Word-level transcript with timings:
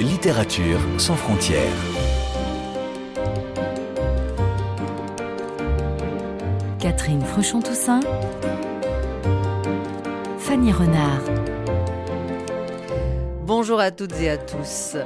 Littérature 0.00 0.78
sans 0.98 1.16
frontières. 1.16 1.62
Catherine 6.78 7.22
Fruchon-Toussaint. 7.22 8.00
Fanny 10.38 10.72
Renard. 10.72 11.22
Bonjour 13.44 13.80
à 13.80 13.90
toutes 13.90 14.20
et 14.20 14.28
à 14.28 14.36
tous. 14.36 14.96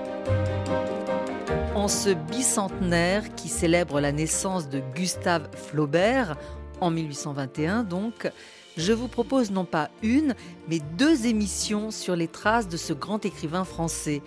En 1.77 1.87
ce 1.89 2.11
bicentenaire 2.11 3.35
qui 3.37 3.49
célèbre 3.49 4.01
la 4.01 4.13
naissance 4.13 4.69
de 4.69 4.81
Gustave 4.95 5.49
Flaubert, 5.55 6.37
en 6.81 6.91
1821 6.91 7.85
donc, 7.85 8.29
je 8.77 8.93
vous 8.93 9.09
propose 9.09 9.51
non 9.51 9.65
pas 9.65 9.91
une, 10.03 10.35
mais 10.69 10.81
deux 10.97 11.27
émissions 11.27 11.91
sur 11.91 12.17
les 12.17 12.29
traces 12.29 12.69
de 12.69 12.77
ce 12.77 12.93
grand 12.93 13.25
écrivain 13.25 13.65
français, 13.65 14.23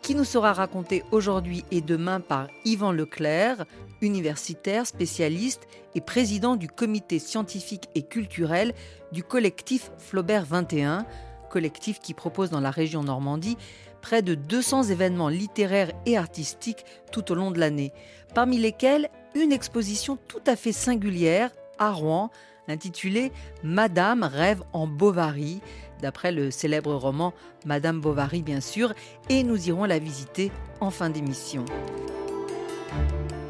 qui 0.00 0.14
nous 0.14 0.24
sera 0.24 0.52
raconté 0.52 1.04
aujourd'hui 1.12 1.64
et 1.70 1.80
demain 1.80 2.20
par 2.20 2.48
Yvan 2.64 2.92
Leclerc, 2.92 3.64
universitaire, 4.00 4.86
spécialiste 4.86 5.68
et 5.94 6.00
président 6.00 6.56
du 6.56 6.68
comité 6.68 7.18
scientifique 7.18 7.88
et 7.94 8.02
culturel 8.02 8.74
du 9.12 9.22
collectif 9.22 9.90
Flaubert 9.98 10.44
21, 10.44 11.06
collectif 11.50 12.00
qui 12.00 12.14
propose 12.14 12.50
dans 12.50 12.60
la 12.60 12.70
région 12.70 13.04
Normandie 13.04 13.56
près 14.00 14.22
de 14.22 14.34
200 14.34 14.84
événements 14.84 15.28
littéraires 15.28 15.92
et 16.06 16.16
artistiques 16.16 16.84
tout 17.12 17.30
au 17.30 17.34
long 17.36 17.52
de 17.52 17.60
l'année, 17.60 17.92
parmi 18.34 18.58
lesquels 18.58 19.08
une 19.34 19.52
exposition 19.52 20.18
tout 20.28 20.42
à 20.46 20.56
fait 20.56 20.72
singulière 20.72 21.50
à 21.78 21.92
Rouen, 21.92 22.30
intitulée 22.68 23.32
Madame 23.62 24.22
rêve 24.22 24.62
en 24.72 24.86
Bovary, 24.86 25.60
d'après 26.00 26.32
le 26.32 26.50
célèbre 26.50 26.94
roman 26.94 27.32
Madame 27.64 28.00
Bovary 28.00 28.42
bien 28.42 28.60
sûr, 28.60 28.92
et 29.28 29.42
nous 29.42 29.68
irons 29.68 29.84
la 29.84 29.98
visiter 29.98 30.50
en 30.80 30.90
fin 30.90 31.10
d'émission. 31.10 31.64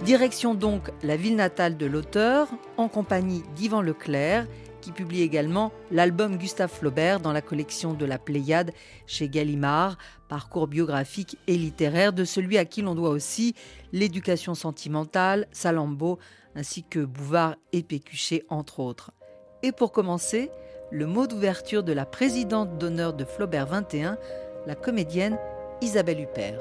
Direction 0.05 0.55
donc 0.55 0.91
la 1.03 1.17
ville 1.17 1.37
natale 1.37 1.77
de 1.77 1.87
l'auteur, 1.87 2.49
en 2.77 2.89
compagnie 2.89 3.43
d'Yvan 3.55 3.83
Leclerc, 3.83 4.47
qui 4.83 4.91
publie 4.91 5.23
également 5.23 5.73
l'album 5.91 6.37
Gustave 6.37 6.71
Flaubert 6.71 7.21
dans 7.21 7.33
la 7.33 7.41
collection 7.41 7.95
de 7.95 8.05
la 8.05 8.19
Pléiade 8.19 8.73
chez 9.07 9.29
Gallimard, 9.29 9.97
parcours 10.29 10.67
biographique 10.67 11.39
et 11.47 11.57
littéraire 11.57 12.13
de 12.13 12.25
celui 12.25 12.59
à 12.59 12.65
qui 12.65 12.83
l'on 12.83 12.97
doit 12.97 13.11
aussi 13.11 13.55
l'éducation 13.93 14.55
sentimentale, 14.55 15.47
Salammbô, 15.53 16.19
ainsi 16.57 16.83
que 16.83 17.01
Bouvard 17.01 17.57
et 17.73 17.83
Pécuchet, 17.83 18.45
entre 18.49 18.81
autres. 18.81 19.13
Et 19.63 19.73
pour 19.73 19.93
commencer, 19.93 20.51
le 20.91 21.07
mot 21.07 21.27
d'ouverture 21.27 21.83
de 21.83 21.93
la 21.93 22.05
présidente 22.05 22.79
d'honneur 22.79 23.15
de 23.15 23.25
Flaubert 23.25 23.67
21, 23.67 24.19
la 24.67 24.75
comédienne 24.75 25.39
Isabelle 25.81 26.21
Huppert. 26.21 26.61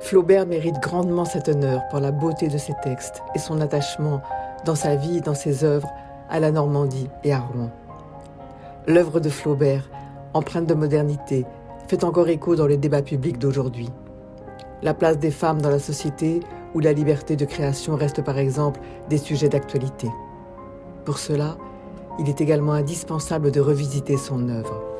Flaubert 0.00 0.46
mérite 0.46 0.80
grandement 0.80 1.24
cet 1.24 1.48
honneur 1.48 1.82
pour 1.90 2.00
la 2.00 2.10
beauté 2.10 2.48
de 2.48 2.58
ses 2.58 2.72
textes 2.82 3.22
et 3.34 3.38
son 3.38 3.60
attachement 3.60 4.22
dans 4.64 4.74
sa 4.74 4.96
vie 4.96 5.18
et 5.18 5.20
dans 5.20 5.34
ses 5.34 5.62
œuvres 5.62 5.90
à 6.28 6.40
la 6.40 6.50
Normandie 6.50 7.08
et 7.22 7.32
à 7.32 7.40
Rouen. 7.40 7.70
L'œuvre 8.86 9.20
de 9.20 9.28
Flaubert, 9.28 9.88
empreinte 10.32 10.66
de 10.66 10.74
modernité, 10.74 11.44
fait 11.86 12.02
encore 12.04 12.28
écho 12.28 12.56
dans 12.56 12.66
les 12.66 12.76
débats 12.76 13.02
publics 13.02 13.38
d'aujourd'hui. 13.38 13.90
La 14.82 14.94
place 14.94 15.18
des 15.18 15.30
femmes 15.30 15.60
dans 15.60 15.70
la 15.70 15.78
société 15.78 16.40
ou 16.74 16.80
la 16.80 16.92
liberté 16.92 17.36
de 17.36 17.44
création 17.44 17.96
restent 17.96 18.24
par 18.24 18.38
exemple 18.38 18.80
des 19.08 19.18
sujets 19.18 19.48
d'actualité. 19.48 20.08
Pour 21.04 21.18
cela, 21.18 21.56
il 22.18 22.28
est 22.28 22.40
également 22.40 22.72
indispensable 22.72 23.50
de 23.50 23.60
revisiter 23.60 24.16
son 24.16 24.48
œuvre. 24.48 24.90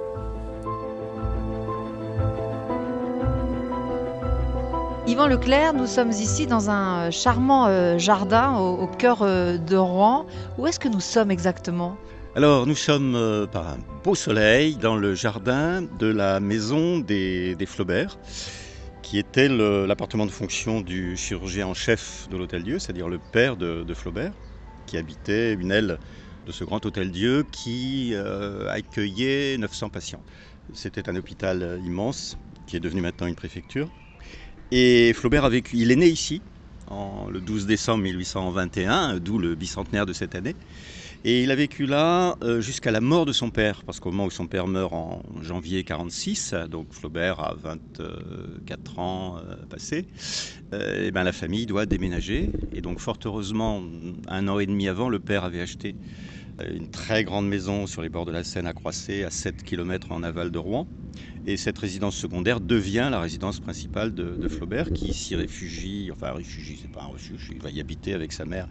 Yvan 5.11 5.27
Leclerc, 5.27 5.75
nous 5.75 5.89
sommes 5.89 6.11
ici 6.13 6.47
dans 6.47 6.71
un 6.71 7.09
euh, 7.09 7.11
charmant 7.11 7.67
euh, 7.67 7.99
jardin 7.99 8.57
au, 8.59 8.87
cœur 8.87 9.23
euh, 9.23 9.59
de 9.59 9.77
Rouen. 9.77 10.25
Où 10.57 10.69
est-ce 10.69 10.79
que 10.79 10.87
nous 10.87 11.01
sommes 11.01 11.33
exactement? 11.33 11.97
Alors, 12.37 12.65
nous 12.65 12.77
sommes 12.77 13.49
par 13.51 13.67
un 13.67 13.79
beau 14.05 14.15
soleil 14.15 14.77
dans 14.77 14.95
le 14.95 15.17
jardin 15.17 15.83
de 15.99 16.07
la 16.07 16.39
maison 16.39 17.01
des, 17.01 17.57
Flaubert, 17.67 18.19
qui 19.11 19.19
était 19.19 19.49
l'appartement 19.49 20.25
de 20.25 20.31
fonction 20.31 20.83
du 20.83 21.17
chirurgien 21.17 21.67
en 21.67 21.75
chef 21.75 22.29
de 22.31 22.37
l'Hôtel-Dieu, 22.37 22.79
c'est-à-dire 22.79 23.09
le 23.09 23.19
père 23.19 23.57
de, 23.57 23.93
Flaubert, 23.93 24.31
qui 24.87 24.97
habitait 24.97 25.55
une 25.55 25.73
aile 25.73 25.99
de 26.47 26.53
ce 26.53 26.63
grand 26.63 26.87
Hôtel-Dieu 26.87 27.45
qui 27.51 28.15
accueillait 28.69 29.59
900 29.59 29.89
patients. 29.89 30.23
C'était 30.75 31.09
un 31.09 31.17
hôpital 31.17 31.81
immense 31.85 32.39
qui 32.69 32.77
est 32.77 32.81
devenu 32.81 33.01
maintenant 33.01 33.27
une 33.27 33.35
préfecture. 33.35 33.89
Et 34.71 35.13
Flaubert 35.13 35.45
a 35.45 35.49
vécu, 35.49 35.79
il 35.79 35.91
est 35.91 35.97
né 35.97 36.07
ici, 36.07 36.41
en, 36.87 37.29
le 37.29 37.41
12 37.41 37.67
décembre 37.67 38.05
1821, 38.05 39.19
d'où 39.19 39.39
le 39.39 39.57
bicentenaire 39.57 40.07
de 40.07 40.13
cette 40.13 40.37
année. 40.37 40.55
Et 41.23 41.43
il 41.43 41.51
a 41.51 41.55
vécu 41.55 41.85
là 41.85 42.39
euh, 42.43 42.63
jusqu'à 42.63 42.91
la 42.91 43.03
mort 43.03 43.27
de 43.27 43.33
son 43.33 43.51
père, 43.51 43.85
parce 43.85 44.01
qu'au 44.01 44.11
moment 44.11 44.25
où 44.25 44.31
son 44.31 44.47
père 44.47 44.67
meurt 44.67 44.95
en 44.95 45.21
janvier 45.43 45.85
46, 45.85 46.55
donc 46.71 46.87
Flaubert 46.93 47.41
a 47.41 47.55
24 47.55 48.99
ans 48.99 49.37
euh, 49.37 49.55
passés, 49.69 50.07
euh, 50.73 51.07
et 51.07 51.11
ben 51.11 51.23
la 51.23 51.33
famille 51.33 51.67
doit 51.67 51.85
déménager. 51.85 52.49
Et 52.73 52.81
donc 52.81 53.01
fort 53.01 53.19
heureusement, 53.27 53.83
un 54.29 54.49
an 54.49 54.61
et 54.61 54.67
demi 54.67 54.89
avant, 54.89 55.11
le 55.11 55.19
père 55.19 55.45
avait 55.45 55.61
acheté 55.61 55.95
une 56.75 56.89
très 56.89 57.23
grande 57.23 57.49
maison 57.49 57.87
sur 57.87 58.01
les 58.01 58.09
bords 58.09 58.27
de 58.27 58.33
la 58.33 58.43
Seine 58.43 58.67
à 58.67 58.73
Croissé, 58.73 59.23
à 59.25 59.31
7 59.31 59.63
km 59.63 60.13
en 60.13 60.23
aval 60.23 60.51
de 60.51 60.59
Rouen. 60.59 60.87
Et 61.47 61.59
cette 61.59 61.79
résidence 61.79 62.17
secondaire 62.17 62.61
devient 62.61 63.09
la 63.11 63.21
résidence 63.21 63.61
principale 63.61 64.15
de, 64.15 64.49
Flaubert, 64.49 64.91
qui 64.91 65.13
s'y 65.13 65.37
réfugie, 65.37 66.11
enfin 66.13 66.33
réfugie, 66.33 66.79
c'est 66.81 66.91
pas 66.91 67.03
un 67.03 67.07
refuge, 67.07 67.51
il 67.53 67.61
va 67.61 67.71
y 67.71 67.81
habiter 67.81 68.15
avec 68.15 68.33
sa 68.33 68.47
mère 68.47 68.69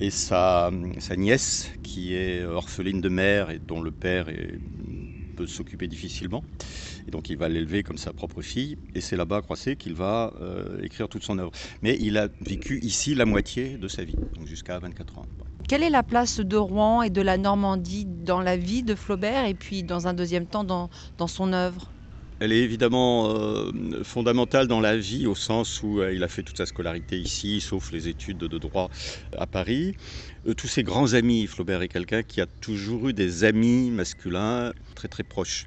et 0.00 0.10
sa, 0.10 0.70
nièce, 1.16 1.70
qui 1.82 2.14
est 2.14 2.44
orpheline 2.44 3.00
de 3.00 3.08
mère 3.08 3.50
et 3.50 3.58
dont 3.58 3.80
le 3.80 3.92
père 3.92 4.26
peut 5.36 5.46
s'occuper 5.46 5.86
difficilement. 5.86 6.44
Et 7.06 7.10
donc 7.10 7.30
il 7.30 7.36
va 7.36 7.48
l'élever 7.48 7.82
comme 7.82 7.98
sa 7.98 8.12
propre 8.12 8.42
fille. 8.42 8.76
Et 8.94 9.00
c'est 9.00 9.16
là-bas, 9.16 9.38
à 9.38 9.42
Croissé, 9.42 9.76
qu'il 9.76 9.94
va 9.94 10.32
euh, 10.40 10.82
écrire 10.82 11.08
toute 11.08 11.22
son 11.22 11.38
œuvre. 11.38 11.52
Mais 11.82 11.96
il 12.00 12.18
a 12.18 12.28
vécu 12.40 12.80
ici 12.82 13.14
la 13.14 13.24
moitié 13.24 13.78
de 13.78 13.88
sa 13.88 14.04
vie, 14.04 14.16
donc 14.36 14.46
jusqu'à 14.46 14.78
24 14.78 15.18
ans. 15.18 15.26
Quelle 15.68 15.82
est 15.82 15.90
la 15.90 16.02
place 16.02 16.40
de 16.40 16.56
Rouen 16.56 17.02
et 17.02 17.10
de 17.10 17.22
la 17.22 17.38
Normandie 17.38 18.04
dans 18.04 18.40
la 18.40 18.56
vie 18.56 18.82
de 18.82 18.94
Flaubert 18.94 19.46
et 19.46 19.54
puis 19.54 19.82
dans 19.82 20.06
un 20.06 20.12
deuxième 20.12 20.46
temps 20.46 20.64
dans 20.64 20.90
son 21.26 21.52
œuvre? 21.52 21.93
Elle 22.40 22.52
est 22.52 22.62
évidemment 22.62 23.30
euh, 23.30 24.02
fondamentale 24.02 24.66
dans 24.66 24.80
la 24.80 24.96
vie 24.96 25.26
au 25.26 25.34
sens 25.34 25.82
où 25.82 26.00
euh, 26.00 26.12
il 26.12 26.22
a 26.24 26.28
fait 26.28 26.42
toute 26.42 26.56
sa 26.56 26.66
scolarité 26.66 27.18
ici, 27.18 27.60
sauf 27.60 27.92
les 27.92 28.08
études 28.08 28.38
de 28.38 28.58
droit 28.58 28.90
à 29.38 29.46
Paris. 29.46 29.94
Euh, 30.46 30.54
tous 30.54 30.66
ses 30.66 30.82
grands 30.82 31.14
amis, 31.14 31.46
Flaubert 31.46 31.82
est 31.82 31.88
quelqu'un 31.88 32.22
qui 32.22 32.40
a 32.40 32.46
toujours 32.60 33.08
eu 33.08 33.12
des 33.12 33.44
amis 33.44 33.90
masculins 33.90 34.72
très 34.96 35.08
très 35.08 35.22
proches. 35.22 35.66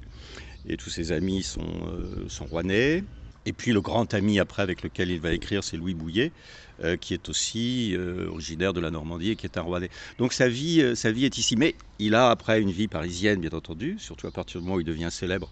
Et 0.68 0.76
tous 0.76 0.90
ses 0.90 1.12
amis 1.12 1.42
sont, 1.42 1.64
sont 2.28 2.44
rouennais. 2.44 3.02
Et 3.46 3.54
puis 3.54 3.72
le 3.72 3.80
grand 3.80 4.12
ami 4.12 4.38
après 4.38 4.60
avec 4.60 4.82
lequel 4.82 5.10
il 5.10 5.20
va 5.20 5.32
écrire, 5.32 5.64
c'est 5.64 5.78
Louis 5.78 5.94
Bouillet, 5.94 6.30
qui 7.00 7.14
est 7.14 7.30
aussi 7.30 7.96
originaire 8.28 8.74
de 8.74 8.80
la 8.80 8.90
Normandie 8.90 9.30
et 9.30 9.36
qui 9.36 9.46
est 9.46 9.56
un 9.56 9.62
rouennais. 9.62 9.88
Donc 10.18 10.34
sa 10.34 10.48
vie, 10.48 10.94
sa 10.94 11.10
vie 11.10 11.24
est 11.24 11.38
ici. 11.38 11.56
Mais 11.56 11.76
il 11.98 12.14
a 12.14 12.28
après 12.28 12.60
une 12.60 12.70
vie 12.70 12.88
parisienne, 12.88 13.40
bien 13.40 13.52
entendu, 13.52 13.96
surtout 13.98 14.26
à 14.26 14.30
partir 14.30 14.60
du 14.60 14.66
moment 14.66 14.76
où 14.76 14.80
il 14.80 14.84
devient 14.86 15.08
célèbre 15.10 15.50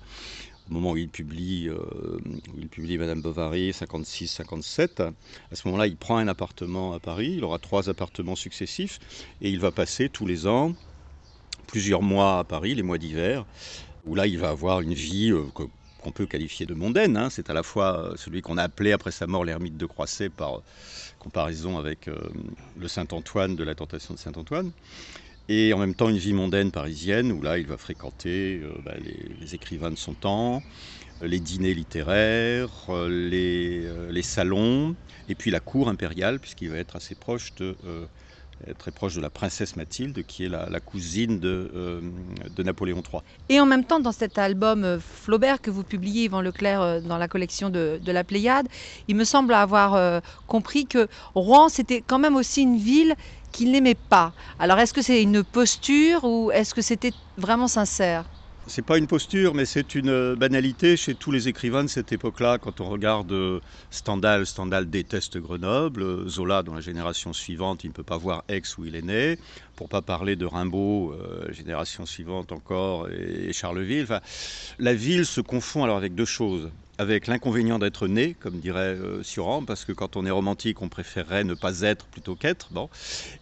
au 0.68 0.74
moment 0.74 0.92
où 0.92 0.96
il 0.96 1.08
publie, 1.08 1.68
euh, 1.68 1.78
il 2.58 2.68
publie 2.68 2.98
Madame 2.98 3.20
Bovary, 3.20 3.70
56-57. 3.70 5.02
À 5.02 5.12
ce 5.52 5.68
moment-là, 5.68 5.86
il 5.86 5.96
prend 5.96 6.16
un 6.16 6.28
appartement 6.28 6.92
à 6.92 6.98
Paris. 6.98 7.34
Il 7.36 7.44
aura 7.44 7.58
trois 7.58 7.88
appartements 7.88 8.34
successifs 8.34 8.98
et 9.40 9.50
il 9.50 9.60
va 9.60 9.70
passer 9.70 10.08
tous 10.08 10.26
les 10.26 10.46
ans 10.46 10.74
plusieurs 11.68 12.02
mois 12.02 12.40
à 12.40 12.44
Paris, 12.44 12.74
les 12.74 12.82
mois 12.82 12.98
d'hiver, 12.98 13.44
où 14.04 14.14
là, 14.14 14.26
il 14.26 14.38
va 14.38 14.50
avoir 14.50 14.80
une 14.80 14.94
vie 14.94 15.30
euh, 15.30 15.44
qu'on 15.54 16.10
peut 16.10 16.26
qualifier 16.26 16.66
de 16.66 16.74
mondaine. 16.74 17.16
Hein. 17.16 17.30
C'est 17.30 17.48
à 17.48 17.54
la 17.54 17.62
fois 17.62 17.98
euh, 17.98 18.16
celui 18.16 18.42
qu'on 18.42 18.58
a 18.58 18.64
appelé 18.64 18.92
après 18.92 19.12
sa 19.12 19.26
mort 19.26 19.44
l'ermite 19.44 19.76
de 19.76 19.86
Croisset 19.86 20.30
par 20.30 20.62
comparaison 21.18 21.76
avec 21.78 22.08
le 22.78 22.86
Saint-Antoine 22.86 23.56
de 23.56 23.64
la 23.64 23.74
tentation 23.74 24.14
de 24.14 24.18
Saint-Antoine 24.18 24.70
et 25.48 25.72
en 25.72 25.78
même 25.78 25.94
temps 25.94 26.08
une 26.08 26.18
vie 26.18 26.32
mondaine 26.32 26.72
parisienne 26.72 27.32
où 27.32 27.40
là 27.42 27.58
il 27.58 27.66
va 27.66 27.76
fréquenter 27.76 28.60
euh, 28.62 28.72
bah, 28.82 28.94
les, 28.98 29.54
écrivains 29.54 29.90
de 29.90 29.96
son 29.96 30.14
temps, 30.14 30.64
euh, 31.22 31.26
les 31.26 31.40
dîners 31.40 31.74
littéraires, 31.74 32.86
euh, 32.88 33.08
les, 33.08 34.22
salons, 34.22 34.96
et 35.28 35.34
puis 35.34 35.50
la 35.50 35.60
cour 35.60 35.88
impériale 35.88 36.40
puisqu'il 36.40 36.70
va 36.70 36.78
être 36.78 36.96
assez 36.96 37.14
proche 37.14 37.54
de 37.56 37.76
très 38.78 38.90
proche 38.90 39.14
de 39.14 39.20
la 39.20 39.30
princesse 39.30 39.76
Mathilde, 39.76 40.24
qui 40.24 40.44
est 40.44 40.48
la, 40.48 40.80
cousine 40.80 41.38
de, 41.38 42.02
de, 42.48 42.62
Napoléon 42.62 43.02
III. 43.12 43.22
Et 43.48 43.60
en 43.60 43.66
même 43.66 43.84
temps, 43.84 44.00
dans 44.00 44.12
cet 44.12 44.38
album 44.38 44.98
Flaubert 45.00 45.60
que 45.60 45.70
vous 45.70 45.84
publiez, 45.84 46.24
Yvan 46.24 46.40
Leclerc, 46.40 47.02
dans 47.02 47.18
la 47.18 47.28
collection 47.28 47.70
de, 47.70 48.00
de 48.02 48.12
la 48.12 48.24
Pléiade, 48.24 48.66
il 49.08 49.16
me 49.16 49.24
semble 49.24 49.54
avoir 49.54 50.22
compris 50.46 50.86
que 50.86 51.08
Rouen, 51.34 51.68
c'était 51.68 52.02
quand 52.02 52.18
même 52.18 52.36
aussi 52.36 52.62
une 52.62 52.78
ville 52.78 53.14
qu'il 53.52 53.70
n'aimait 53.70 53.94
pas. 53.94 54.34
Alors 54.58 54.78
est-ce 54.78 54.92
que 54.92 55.02
c'est 55.02 55.22
une 55.22 55.42
posture 55.42 56.24
ou 56.24 56.50
est-ce 56.50 56.74
que 56.74 56.82
c'était 56.82 57.14
vraiment 57.36 57.68
sincère? 57.68 58.24
C'est 58.66 58.84
pas 58.84 58.98
une 58.98 59.06
posture, 59.06 59.54
mais 59.54 59.64
c'est 59.64 59.94
une 59.94 60.34
banalité 60.34 60.96
chez 60.96 61.14
tous 61.14 61.30
les 61.30 61.48
écrivains 61.48 61.84
de 61.84 61.88
cette 61.88 62.12
époque-là. 62.12 62.58
Quand 62.58 62.80
on 62.80 62.88
regarde 62.88 63.30
euh, 63.32 63.60
Stendhal, 63.90 64.44
Stendhal 64.44 64.90
déteste 64.90 65.38
Grenoble. 65.38 66.28
Zola, 66.28 66.62
dans 66.62 66.74
la 66.74 66.80
génération 66.80 67.32
suivante, 67.32 67.84
il 67.84 67.88
ne 67.88 67.92
peut 67.92 68.02
pas 68.02 68.16
voir 68.16 68.44
Aix 68.48 68.62
où 68.78 68.84
il 68.84 68.96
est 68.96 69.02
né. 69.02 69.38
Pour 69.76 69.88
pas 69.88 70.02
parler 70.02 70.34
de 70.36 70.46
Rimbaud, 70.46 71.12
euh, 71.12 71.52
génération 71.52 72.06
suivante 72.06 72.50
encore, 72.50 73.08
et 73.08 73.52
Charleville. 73.52 74.02
Enfin, 74.02 74.20
la 74.78 74.94
ville 74.94 75.26
se 75.26 75.40
confond 75.40 75.84
alors 75.84 75.96
avec 75.96 76.14
deux 76.14 76.24
choses 76.24 76.70
avec 76.98 77.26
l'inconvénient 77.26 77.78
d'être 77.78 78.08
né, 78.08 78.34
comme 78.40 78.58
dirait 78.58 78.94
euh, 78.94 79.22
Sioran, 79.22 79.64
parce 79.64 79.84
que 79.84 79.92
quand 79.92 80.16
on 80.16 80.24
est 80.24 80.30
romantique, 80.30 80.80
on 80.80 80.88
préférerait 80.88 81.44
ne 81.44 81.54
pas 81.54 81.82
être 81.82 82.06
plutôt 82.06 82.36
qu'être. 82.36 82.68
Bon. 82.70 82.88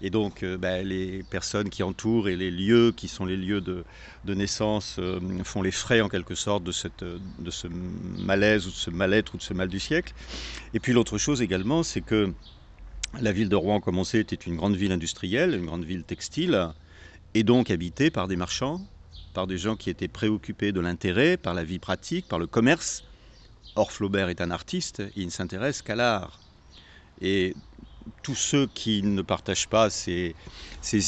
Et 0.02 0.10
donc, 0.10 0.42
euh, 0.42 0.56
ben, 0.56 0.86
les 0.86 1.22
personnes 1.22 1.70
qui 1.70 1.82
entourent 1.82 2.28
et 2.28 2.36
les 2.36 2.50
lieux 2.50 2.92
qui 2.92 3.06
sont 3.06 3.24
les 3.24 3.36
lieux 3.36 3.60
de, 3.60 3.84
naissance 4.26 4.96
euh, 4.98 5.20
font 5.44 5.62
les 5.62 5.70
frais, 5.70 6.00
en 6.00 6.08
quelque 6.08 6.34
sorte, 6.34 6.64
de 6.64 6.72
ce 6.72 7.68
malaise 8.18 8.66
ou 8.66 8.70
de 8.70 8.74
ce 8.74 8.90
mal-être 8.90 9.34
ou 9.34 9.36
de 9.36 9.42
ce 9.42 9.54
mal 9.54 9.68
du 9.68 9.78
siècle. 9.78 10.14
Et 10.72 10.80
puis, 10.80 10.92
l'autre 10.92 11.18
chose 11.18 11.40
également, 11.40 11.84
c'est 11.84 12.00
que 12.00 12.32
la 13.20 13.30
ville 13.30 13.48
de 13.48 13.56
Rouen, 13.56 13.80
comme 13.80 13.98
on 13.98 14.04
sait, 14.04 14.18
était 14.18 14.34
une 14.34 14.56
grande 14.56 14.74
ville 14.74 14.90
industrielle, 14.90 15.54
une 15.54 15.66
grande 15.66 15.84
ville 15.84 16.02
textile, 16.02 16.70
et 17.34 17.44
donc 17.44 17.70
habitée 17.70 18.10
par 18.10 18.26
des 18.26 18.36
marchands, 18.36 18.80
par 19.32 19.46
des 19.46 19.58
gens 19.58 19.76
qui 19.76 19.90
étaient 19.90 20.08
préoccupés 20.08 20.72
de 20.72 20.80
l'intérêt, 20.80 21.36
par 21.36 21.54
la 21.54 21.62
vie 21.62 21.78
pratique, 21.78 22.26
par 22.26 22.40
le 22.40 22.48
commerce 22.48 23.04
Or, 23.76 23.90
Flaubert 23.90 24.28
est 24.28 24.40
un 24.40 24.50
artiste, 24.50 25.02
il 25.16 25.26
ne 25.26 25.30
s'intéresse 25.30 25.82
qu'à 25.82 25.96
l'art. 25.96 26.38
Et 27.20 27.54
tous 28.22 28.34
ceux 28.34 28.66
qui 28.66 29.02
ne 29.02 29.22
partagent 29.22 29.68
pas 29.68 29.90
ces, 29.90 30.34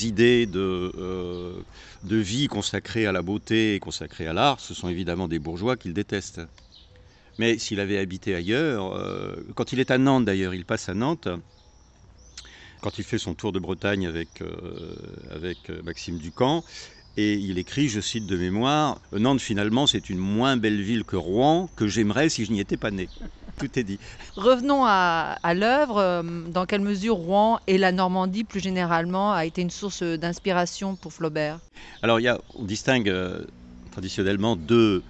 idées 0.06 0.46
de, 0.46 0.92
euh, 0.96 1.62
vie 2.02 2.48
consacrée 2.48 3.06
à 3.06 3.12
la 3.12 3.22
beauté 3.22 3.74
et 3.74 3.80
consacrée 3.80 4.26
à 4.26 4.32
l'art, 4.32 4.60
ce 4.60 4.74
sont 4.74 4.88
évidemment 4.88 5.28
des 5.28 5.38
bourgeois 5.38 5.76
qu'il 5.76 5.94
déteste. 5.94 6.40
Mais 7.38 7.58
s'il 7.58 7.80
avait 7.80 7.98
habité 7.98 8.34
ailleurs, 8.34 8.94
euh, 8.94 9.36
quand 9.54 9.72
il 9.72 9.78
est 9.78 9.90
à 9.90 9.98
Nantes 9.98 10.24
d'ailleurs, 10.24 10.54
il 10.54 10.64
passe 10.64 10.88
à 10.88 10.94
Nantes, 10.94 11.28
quand 12.80 12.98
il 12.98 13.04
fait 13.04 13.18
son 13.18 13.34
tour 13.34 13.52
de 13.52 13.58
Bretagne 13.58 14.06
avec, 14.06 14.40
euh, 14.42 14.96
avec 15.30 15.70
Maxime 15.84 16.18
Ducamp, 16.18 16.64
et 17.16 17.34
il 17.34 17.58
écrit, 17.58 17.88
je 17.88 18.00
cite 18.00 18.26
de 18.26 18.36
mémoire, 18.36 19.00
Nantes 19.12 19.40
finalement 19.40 19.86
c'est 19.86 20.10
une 20.10 20.18
moins 20.18 20.56
belle 20.56 20.82
ville 20.82 21.04
que 21.04 21.16
Rouen 21.16 21.70
que 21.74 21.86
j'aimerais 21.86 22.28
si 22.28 22.44
je 22.44 22.52
n'y 22.52 22.60
étais 22.60 22.76
pas 22.76 22.90
né. 22.90 23.08
Tout 23.58 23.78
est 23.78 23.84
dit. 23.84 23.98
Revenons 24.36 24.84
à, 24.84 25.38
l'œuvre. 25.54 25.96
Euh, 25.96 26.22
dans 26.22 26.66
quelle 26.66 26.82
mesure 26.82 27.14
Rouen 27.14 27.58
et 27.66 27.78
la 27.78 27.90
Normandie 27.90 28.44
plus 28.44 28.60
généralement 28.60 29.32
a 29.32 29.46
été 29.46 29.62
une 29.62 29.70
source 29.70 30.02
d'inspiration 30.02 30.94
pour 30.94 31.14
Flaubert? 31.14 31.58
Alors 32.02 32.20
il 32.20 32.24
y 32.24 32.28
a, 32.28 32.38
on 32.54 32.64
distingue 32.64 33.08
euh, 33.08 33.44
traditionnellement 33.92 34.56
deux, 34.56 35.02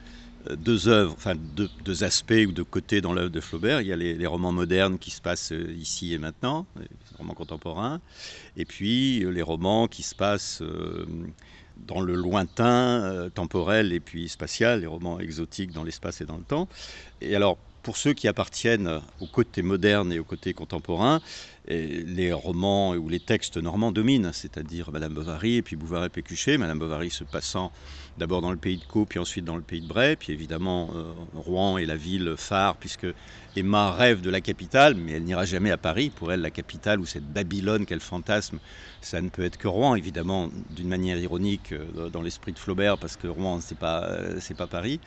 euh, 0.48 0.54
deux 0.54 0.86
œuvres, 0.86 1.12
enfin 1.16 1.34
deux, 1.34 2.04
aspects 2.04 2.44
ou 2.46 2.52
deux 2.52 2.62
côtés 2.62 3.00
dans 3.00 3.12
l'œuvre 3.12 3.30
de 3.30 3.40
Flaubert. 3.40 3.80
Il 3.80 3.88
y 3.88 3.92
a 3.92 3.96
les, 3.96 4.26
romans 4.26 4.52
modernes 4.52 4.98
qui 4.98 5.10
se 5.10 5.20
passent 5.20 5.52
ici 5.76 6.14
et 6.14 6.18
maintenant, 6.18 6.66
les 6.78 6.86
romans 7.18 7.34
contemporains, 7.34 8.00
et 8.56 8.64
puis 8.64 9.24
les 9.28 9.42
romans 9.42 9.88
qui 9.88 10.04
se 10.04 10.14
passent 10.14 10.62
dans 11.76 12.00
le 12.00 12.14
lointain 12.14 13.02
euh, 13.04 13.28
temporel 13.28 13.92
et 13.92 14.00
puis 14.00 14.28
spatial, 14.28 14.80
les 14.80 14.86
romans 14.86 15.20
exotiques 15.20 15.72
dans 15.72 15.84
l'espace 15.84 16.20
et 16.20 16.24
dans 16.24 16.36
le 16.36 16.44
temps. 16.44 16.68
Et 17.20 17.36
alors, 17.36 17.58
pour 17.82 17.96
ceux 17.96 18.14
qui 18.14 18.26
appartiennent 18.26 19.00
au 19.20 19.26
côté 19.26 19.62
moderne 19.62 20.12
et 20.12 20.18
au 20.18 20.24
côté 20.24 20.52
contemporain, 20.54 21.20
les 21.68 22.32
romans 22.32 22.94
ou 22.94 23.08
les 23.08 23.20
textes 23.20 23.58
normands 23.58 23.92
dominent, 23.92 24.32
c'est-à-dire 24.32 24.90
Madame 24.90 25.14
Bovary 25.14 25.54
et 25.54 25.62
puis 25.62 25.76
Bouvard 25.76 26.04
et 26.04 26.08
Pécuchet, 26.08 26.58
Madame 26.58 26.80
Bovary 26.80 27.10
se 27.10 27.22
passant 27.22 27.70
d'abord 28.18 28.40
dans 28.40 28.50
le 28.50 28.56
pays 28.56 28.78
de 28.78 28.84
Caux, 28.84 29.04
puis 29.04 29.18
ensuite 29.18 29.44
dans 29.44 29.56
le 29.56 29.62
pays 29.62 29.80
de 29.80 29.86
Bray, 29.86 30.16
puis 30.16 30.32
évidemment 30.32 30.90
euh, 30.94 31.12
Rouen 31.34 31.78
est 31.78 31.86
la 31.86 31.96
ville 31.96 32.34
phare, 32.36 32.76
puisque 32.76 33.06
Emma 33.54 33.92
rêve 33.92 34.20
de 34.20 34.30
la 34.30 34.40
capitale, 34.40 34.94
mais 34.94 35.12
elle 35.12 35.24
n'ira 35.24 35.44
jamais 35.44 35.70
à 35.70 35.76
Paris. 35.76 36.10
Pour 36.10 36.32
elle, 36.32 36.40
la 36.40 36.50
capitale 36.50 37.00
ou 37.00 37.06
cette 37.06 37.24
Babylone 37.24 37.86
qu'elle 37.86 38.00
fantasme, 38.00 38.58
ça 39.00 39.20
ne 39.20 39.28
peut 39.28 39.44
être 39.44 39.56
que 39.56 39.68
Rouen, 39.68 39.94
évidemment, 39.94 40.50
d'une 40.70 40.88
manière 40.88 41.18
ironique 41.18 41.72
euh, 41.72 42.08
dans 42.10 42.22
l'esprit 42.22 42.52
de 42.52 42.58
Flaubert, 42.58 42.98
parce 42.98 43.16
que 43.16 43.26
Rouen, 43.26 43.60
c'est 43.60 43.78
pas, 43.78 44.04
euh, 44.04 44.40
pas 44.56 44.66
Paris. 44.66 45.00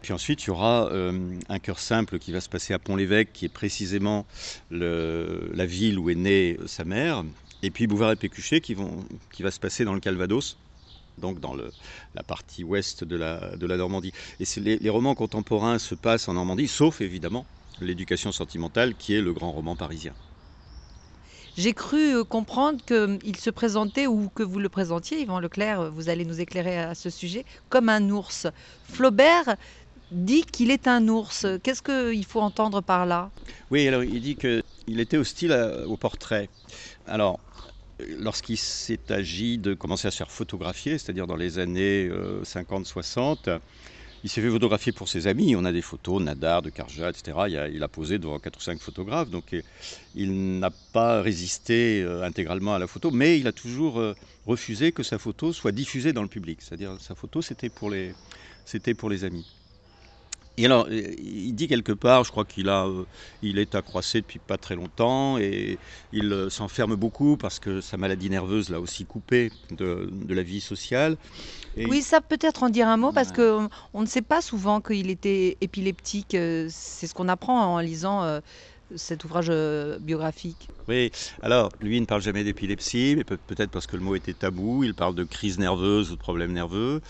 Puis 0.00 0.12
ensuite, 0.12 0.44
il 0.44 0.48
y 0.48 0.50
aura 0.50 0.90
un 0.92 1.58
cœur 1.58 1.78
simple 1.78 2.18
qui 2.18 2.32
va 2.32 2.40
se 2.40 2.48
passer 2.48 2.74
à 2.74 2.78
Pont-l'Évêque, 2.78 3.32
qui 3.32 3.44
est 3.44 3.52
précisément 3.52 4.26
la 4.70 5.66
ville 5.66 5.98
où 5.98 6.10
est 6.10 6.14
née 6.14 6.58
sa 6.66 6.84
mère. 6.84 7.24
Et 7.62 7.70
puis 7.70 7.86
Bouvard 7.86 8.12
et 8.12 8.16
Pécuchet 8.16 8.60
qui 8.60 8.74
va 8.74 9.50
se 9.50 9.60
passer 9.60 9.84
dans 9.84 9.94
le 9.94 10.00
Calvados 10.00 10.56
donc 11.18 11.40
dans 11.40 11.54
le, 11.54 11.70
la 12.14 12.22
partie 12.22 12.64
ouest 12.64 13.04
de 13.04 13.16
la, 13.16 13.56
de 13.56 13.66
la 13.66 13.76
Normandie. 13.76 14.12
Et 14.40 14.44
les, 14.60 14.78
les, 14.78 14.90
romans 14.90 15.14
contemporains 15.14 15.78
se 15.78 15.94
passent 15.94 16.28
en 16.28 16.34
Normandie, 16.34 16.68
sauf 16.68 17.00
évidemment 17.00 17.46
l'éducation 17.80 18.32
sentimentale, 18.32 18.94
qui 18.94 19.14
est 19.14 19.20
le 19.20 19.32
grand 19.32 19.52
roman 19.52 19.76
parisien. 19.76 20.12
J'ai 21.56 21.74
cru 21.74 22.16
euh, 22.16 22.24
comprendre 22.24 22.80
qu'il 22.84 23.36
se 23.36 23.50
présentait, 23.50 24.06
ou 24.06 24.30
que 24.34 24.42
vous 24.42 24.58
le 24.58 24.68
présentiez, 24.68 25.20
Yvan 25.20 25.38
Leclerc, 25.38 25.80
euh, 25.80 25.90
vous 25.90 26.08
allez 26.08 26.24
nous 26.24 26.40
éclairer 26.40 26.78
à 26.78 26.94
ce 26.94 27.10
sujet, 27.10 27.44
comme 27.68 27.88
un 27.88 28.08
ours. 28.10 28.46
Flaubert 28.84 29.56
dit 30.10 30.44
qu'il 30.44 30.70
est 30.70 30.88
un 30.88 31.08
ours. 31.08 31.46
Qu'est-ce 31.62 31.82
qu'il 31.82 32.24
faut 32.24 32.40
entendre 32.40 32.80
par 32.80 33.06
là? 33.06 33.30
Oui, 33.70 33.86
alors 33.88 34.04
il 34.04 34.20
dit 34.20 34.36
qu'il 34.36 35.00
était 35.00 35.16
hostile 35.16 35.52
au 35.86 35.96
portrait. 35.96 36.48
Alors, 37.06 37.40
lorsqu'il 38.18 38.58
s'est 38.58 39.10
agi 39.10 39.58
de 39.58 39.74
commencer 39.74 40.08
à 40.08 40.10
se 40.10 40.16
faire 40.16 40.30
photographier, 40.30 40.98
c'est-à-dire 40.98 41.26
dans 41.26 41.36
les 41.36 41.58
années 41.58 42.10
50-60, 42.42 43.48
euh, 43.48 43.58
il 44.24 44.30
s'est 44.30 44.40
fait 44.40 44.50
photographier 44.50 44.92
pour 44.92 45.08
ses 45.08 45.26
amis. 45.26 45.56
On 45.56 45.64
a 45.64 45.72
des 45.72 45.82
photos, 45.82 46.22
Nadar, 46.22 46.62
de 46.62 46.70
Karja, 46.70 47.10
etc. 47.10 47.66
Il 47.72 47.82
a, 47.82 47.88
posé 47.88 48.18
devant 48.18 48.38
4 48.38 48.56
ou 48.56 48.60
5 48.60 48.80
photographes. 48.80 49.30
Donc 49.30 49.52
euh, 49.52 49.62
il 50.14 50.58
n'a 50.58 50.70
pas 50.92 51.20
résisté 51.22 52.02
euh, 52.02 52.22
intégralement 52.22 52.74
à 52.74 52.78
la 52.78 52.86
photo, 52.86 53.10
mais 53.10 53.38
il 53.38 53.46
a 53.46 53.52
toujours 53.52 54.00
refusé 54.46 54.92
que 54.92 55.02
sa 55.02 55.18
photo 55.18 55.52
soit 55.52 55.72
diffusée 55.72 56.12
dans 56.12 56.22
le 56.22 56.28
public. 56.28 56.60
C'est-à-dire 56.62 56.96
sa 57.00 57.14
photo, 57.14 57.42
c'était 57.42 57.68
pour 57.68 57.90
les, 57.90 58.14
c'était 58.64 58.94
pour 58.94 59.10
les 59.10 59.24
amis. 59.24 59.61
Et 60.58 60.66
alors, 60.66 60.86
il 60.90 61.54
dit 61.54 61.66
quelque 61.66 61.92
part, 61.92 62.24
je 62.24 62.30
crois 62.30 62.44
qu'il 62.44 62.68
a, 62.68 62.86
euh, 62.86 63.06
il 63.40 63.58
est 63.58 63.74
accroissé 63.74 64.20
depuis 64.20 64.38
pas 64.38 64.58
très 64.58 64.74
longtemps 64.76 65.38
et 65.38 65.78
il 66.12 66.30
euh, 66.30 66.50
s'enferme 66.50 66.94
beaucoup 66.94 67.38
parce 67.38 67.58
que 67.58 67.80
sa 67.80 67.96
maladie 67.96 68.28
nerveuse 68.28 68.68
l'a 68.68 68.78
aussi 68.78 69.06
coupé 69.06 69.50
de, 69.70 70.10
la 70.28 70.42
vie 70.42 70.60
sociale. 70.60 71.16
oui, 71.76 72.02
ça 72.02 72.20
peut-être 72.20 72.62
en 72.64 72.68
dire 72.68 72.86
un 72.86 72.98
mot 72.98 73.12
parce 73.12 73.32
qu'on 73.32 73.70
on 73.94 74.02
ne 74.02 74.06
sait 74.06 74.20
pas 74.22 74.42
souvent 74.42 74.82
qu'il 74.82 75.08
était 75.08 75.56
épileptique. 75.62 76.34
Euh, 76.34 76.68
c'est 76.70 77.06
ce 77.06 77.14
qu'on 77.14 77.28
apprend 77.28 77.58
en 77.58 77.80
lisant 77.80 78.40
cet 78.96 79.24
ouvrage 79.24 79.48
euh, 79.50 79.98
biographique 79.98 80.68
Oui, 80.88 81.10
alors 81.40 81.70
lui, 81.80 81.96
il 81.96 82.00
ne 82.00 82.06
parle 82.06 82.22
jamais 82.22 82.44
d'épilepsie, 82.44 83.14
mais 83.16 83.24
peut-être 83.24 83.70
parce 83.70 83.86
que 83.86 83.96
le 83.96 84.02
mot 84.02 84.14
était 84.14 84.34
tabou. 84.34 84.84
Il 84.84 84.94
parle 84.94 85.14
de 85.14 85.24
crise 85.24 85.58
nerveuse 85.58 86.10
ou 86.10 86.14
de 86.14 86.20
problèmes 86.20 86.52
nerveux. 86.52 87.00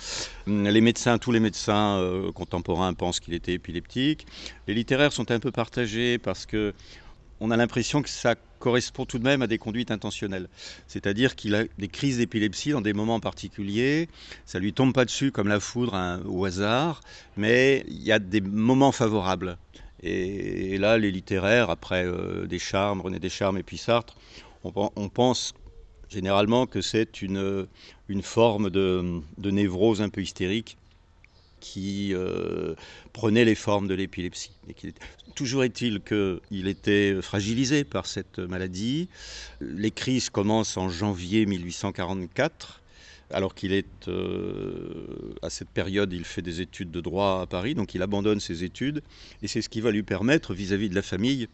Hum, 0.46 0.68
les 0.68 0.80
médecins, 0.80 1.18
tous 1.18 1.32
les 1.32 1.40
médecins 1.40 1.98
euh, 1.98 2.32
contemporains 2.32 2.94
pensent 2.94 3.20
qu'il 3.20 3.34
était 3.34 3.52
épileptique. 3.52 4.26
Les 4.66 4.74
littéraires 4.74 5.12
sont 5.12 5.30
un 5.30 5.40
peu 5.40 5.50
partagés 5.50 6.18
parce 6.18 6.46
que 6.46 6.74
on 7.40 7.50
a 7.50 7.56
l'impression 7.56 8.02
que 8.02 8.08
ça 8.08 8.36
correspond 8.60 9.04
tout 9.04 9.18
de 9.18 9.24
même 9.24 9.42
à 9.42 9.48
des 9.48 9.58
conduites 9.58 9.90
intentionnelles. 9.90 10.48
C'est-à-dire 10.86 11.34
qu'il 11.34 11.56
a 11.56 11.64
des 11.76 11.88
crises 11.88 12.18
d'épilepsie 12.18 12.70
dans 12.70 12.80
des 12.80 12.92
moments 12.92 13.18
particuliers. 13.18 14.08
Ça 14.46 14.60
lui 14.60 14.72
tombe 14.72 14.94
pas 14.94 15.04
dessus 15.04 15.32
comme 15.32 15.48
la 15.48 15.58
foudre 15.58 15.96
hein, 15.96 16.22
au 16.24 16.44
hasard, 16.44 17.00
mais 17.36 17.84
il 17.88 18.00
y 18.00 18.12
a 18.12 18.20
des 18.20 18.40
moments 18.40 18.92
favorables. 18.92 19.58
Et, 20.02 20.78
là, 20.78 20.98
les 20.98 21.10
littéraires, 21.10 21.70
après 21.70 22.04
euh, 22.04 22.46
Descharmes, 22.46 23.00
René 23.00 23.18
Descharmes 23.18 23.58
et 23.58 23.62
puis 23.62 23.78
Sartre, 23.78 24.16
on, 24.64 25.08
pense 25.08 25.54
généralement 26.08 26.66
que 26.66 26.80
c'est 26.80 27.22
une, 27.22 27.66
une 28.08 28.22
forme 28.22 28.70
de, 28.70 29.22
névrose 29.38 30.02
un 30.02 30.08
peu 30.08 30.22
hystérique 30.22 30.76
qui 31.60 32.12
euh, 32.12 32.74
prenait 33.12 33.44
les 33.44 33.54
formes 33.54 33.86
de 33.86 33.94
l'épilepsie. 33.94 34.52
Toujours 35.36 35.62
est-il 35.62 36.00
qu'il 36.00 36.66
était 36.66 37.20
fragilisé 37.22 37.84
par 37.84 38.06
cette 38.06 38.40
maladie. 38.40 39.08
Les 39.60 39.92
crises 39.92 40.28
commencent 40.28 40.76
en 40.76 40.88
janvier 40.88 41.46
1844 41.46 42.81
alors 43.32 43.54
qu'il 43.54 43.72
est 43.72 44.08
euh, 44.08 45.34
à 45.42 45.50
cette 45.50 45.70
période, 45.70 46.12
il 46.12 46.24
fait 46.24 46.42
des 46.42 46.60
études 46.60 46.90
de 46.90 47.00
droit 47.00 47.40
à 47.42 47.46
Paris, 47.46 47.74
donc 47.74 47.94
il 47.94 48.02
abandonne 48.02 48.40
ses 48.40 48.64
études, 48.64 49.02
et 49.42 49.48
c'est 49.48 49.62
ce 49.62 49.68
qui 49.68 49.80
va 49.80 49.90
lui 49.90 50.02
permettre, 50.02 50.54
vis-à-vis 50.54 50.88
de 50.88 50.94
la 50.94 51.02
famille, 51.02 51.48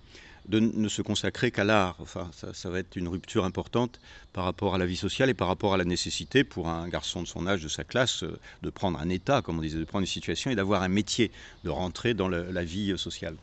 de 0.48 0.60
ne 0.60 0.88
se 0.88 1.02
consacrer 1.02 1.50
qu'à 1.50 1.64
l'art. 1.64 1.96
Enfin, 1.98 2.30
ça, 2.32 2.70
va 2.70 2.78
être 2.78 2.96
une 2.96 3.08
rupture 3.08 3.44
importante 3.44 4.00
par 4.32 4.44
rapport 4.44 4.74
à 4.74 4.78
la 4.78 4.86
vie 4.86 4.96
sociale 4.96 5.28
et 5.28 5.34
par 5.34 5.48
rapport 5.48 5.74
à 5.74 5.76
la 5.76 5.84
nécessité 5.84 6.42
pour 6.42 6.68
un 6.68 6.88
garçon 6.88 7.22
de 7.22 7.28
son 7.28 7.46
âge, 7.46 7.62
de 7.62 7.68
sa 7.68 7.84
classe, 7.84 8.22
euh, 8.22 8.38
de 8.62 8.70
prendre 8.70 8.98
un 8.98 9.08
état, 9.10 9.42
comme 9.42 9.58
on 9.58 9.62
disait, 9.62 9.78
de 9.78 9.84
prendre 9.84 10.02
une 10.02 10.06
situation 10.06 10.50
et 10.50 10.54
d'avoir 10.54 10.82
un 10.82 10.88
métier, 10.88 11.30
de 11.64 11.70
rentrer 11.70 12.14
dans 12.14 12.28
la 12.28 12.64
vie 12.64 12.96
sociale. 12.96 13.36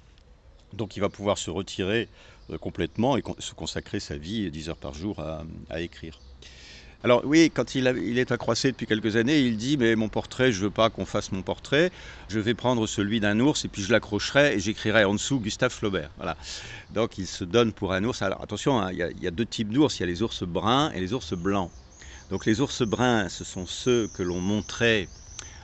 Donc 0.74 0.98
il 0.98 1.00
va 1.00 1.10
pouvoir 1.10 1.38
se 1.38 1.52
retirer 1.52 2.10
euh, 2.50 2.58
complètement 2.58 3.18
et 3.18 3.24
se 3.40 3.54
consacrer 3.54 4.00
sa 4.00 4.18
vie 4.18 4.50
10 4.50 4.70
heures 4.70 4.78
par 4.78 4.94
jour 4.94 5.20
à 5.70 5.82
écrire. 5.82 6.20
Alors 7.04 7.22
oui, 7.26 7.52
quand 7.54 7.76
il, 7.76 7.88
est 7.88 8.32
accroissé 8.32 8.72
depuis 8.72 8.88
quelques 8.88 9.16
années, 9.16 9.40
il 9.40 9.58
dit 9.58 9.78
mais 9.78 9.96
mon 9.96 10.10
portrait, 10.10 10.52
je 10.52 10.62
veux 10.62 10.72
pas 10.72 10.90
qu'on 10.90 11.06
fasse 11.06 11.32
mon 11.32 11.44
portrait, 11.44 11.92
je 12.30 12.40
vais 12.40 12.54
prendre 12.54 12.88
celui 12.88 13.20
d'un 13.20 13.40
ours 13.40 13.66
et 13.66 13.68
puis 13.68 13.84
je 13.84 13.92
l'accrocherai 13.92 14.56
et 14.56 14.60
j'écrirai 14.60 15.04
en 15.04 15.14
dessous 15.14 15.40
Gustave 15.40 15.72
Flaubert. 15.72 16.10
Voilà. 16.18 16.36
Donc 16.94 17.18
il 17.18 17.28
se 17.28 17.44
donne 17.44 17.74
pour 17.74 17.94
un 17.94 18.04
ours. 18.04 18.22
Alors 18.22 18.42
attention, 18.42 18.80
hein, 18.80 18.92
il 18.92 19.22
y 19.22 19.28
a 19.28 19.32
deux 19.32 19.46
types 19.46 19.72
d'ours, 19.72 20.00
il 20.00 20.02
y 20.02 20.04
a 20.04 20.08
les 20.08 20.24
ours 20.24 20.44
bruns 20.44 20.92
et 20.92 21.00
les 21.00 21.14
ours 21.14 21.34
blancs. 21.34 21.72
Donc 22.30 22.46
les 22.46 22.60
ours 22.60 22.82
bruns, 22.82 23.30
ce 23.30 23.44
sont 23.44 23.68
ceux 23.68 24.08
que 24.08 24.24
l'on 24.24 24.40
montrait 24.40 25.08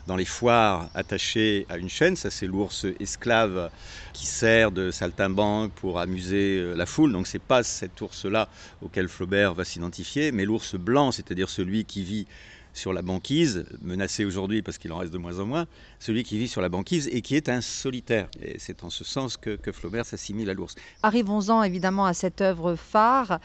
dans 0.07 0.15
les 0.15 0.25
foires 0.25 0.89
attachés 0.93 1.65
à 1.69 1.77
une 1.77 1.89
chaîne. 1.89 2.15
Ça, 2.15 2.29
c'est 2.29 2.47
l'ours 2.47 2.85
esclave 2.99 3.69
qui 4.13 4.25
sert 4.25 4.71
de 4.71 4.91
saltimbanque 4.91 5.71
pour 5.73 5.99
amuser 5.99 6.59
euh, 6.59 6.75
la 6.75 6.85
foule. 6.85 7.11
Donc, 7.11 7.27
c'est 7.27 7.39
pas 7.39 7.63
cet 7.63 7.99
ours-là 8.01 8.49
auquel 8.81 9.07
Flaubert 9.07 9.53
va 9.53 9.63
s'identifier, 9.63 10.31
mais 10.31 10.45
l'ours 10.45 10.75
blanc, 10.75 11.11
c'est-à-dire 11.11 11.49
celui 11.49 11.85
qui 11.85 12.03
vit 12.03 12.27
sur 12.73 12.93
la 12.93 13.01
banquise, 13.01 13.65
menacé 13.81 14.25
aujourd'hui 14.25 14.61
parce 14.61 14.77
qu'il 14.77 14.91
en 14.93 14.97
reste 14.97 15.11
de 15.11 15.17
moins 15.17 15.39
en 15.39 15.45
moins, 15.45 15.65
celui 15.99 16.23
qui 16.23 16.37
vit 16.37 16.47
sur 16.47 16.61
la 16.61 16.69
banquise 16.69 17.09
et 17.11 17.21
qui 17.21 17.35
est 17.35 17.49
un 17.49 17.61
solitaire. 17.61 18.27
Et 18.41 18.57
c'est 18.59 18.83
en 18.83 18.89
ce 18.89 19.03
sens 19.03 19.37
que, 19.37 19.55
que 19.55 19.71
Flaubert 19.71 20.05
s'assimile 20.05 20.49
à 20.49 20.53
l'ours. 20.53 20.75
Arrivons-en 21.03 21.63
évidemment 21.63 22.05
à 22.05 22.13
cette 22.13 22.41
œuvre 22.41 22.75
phare, 22.75 23.39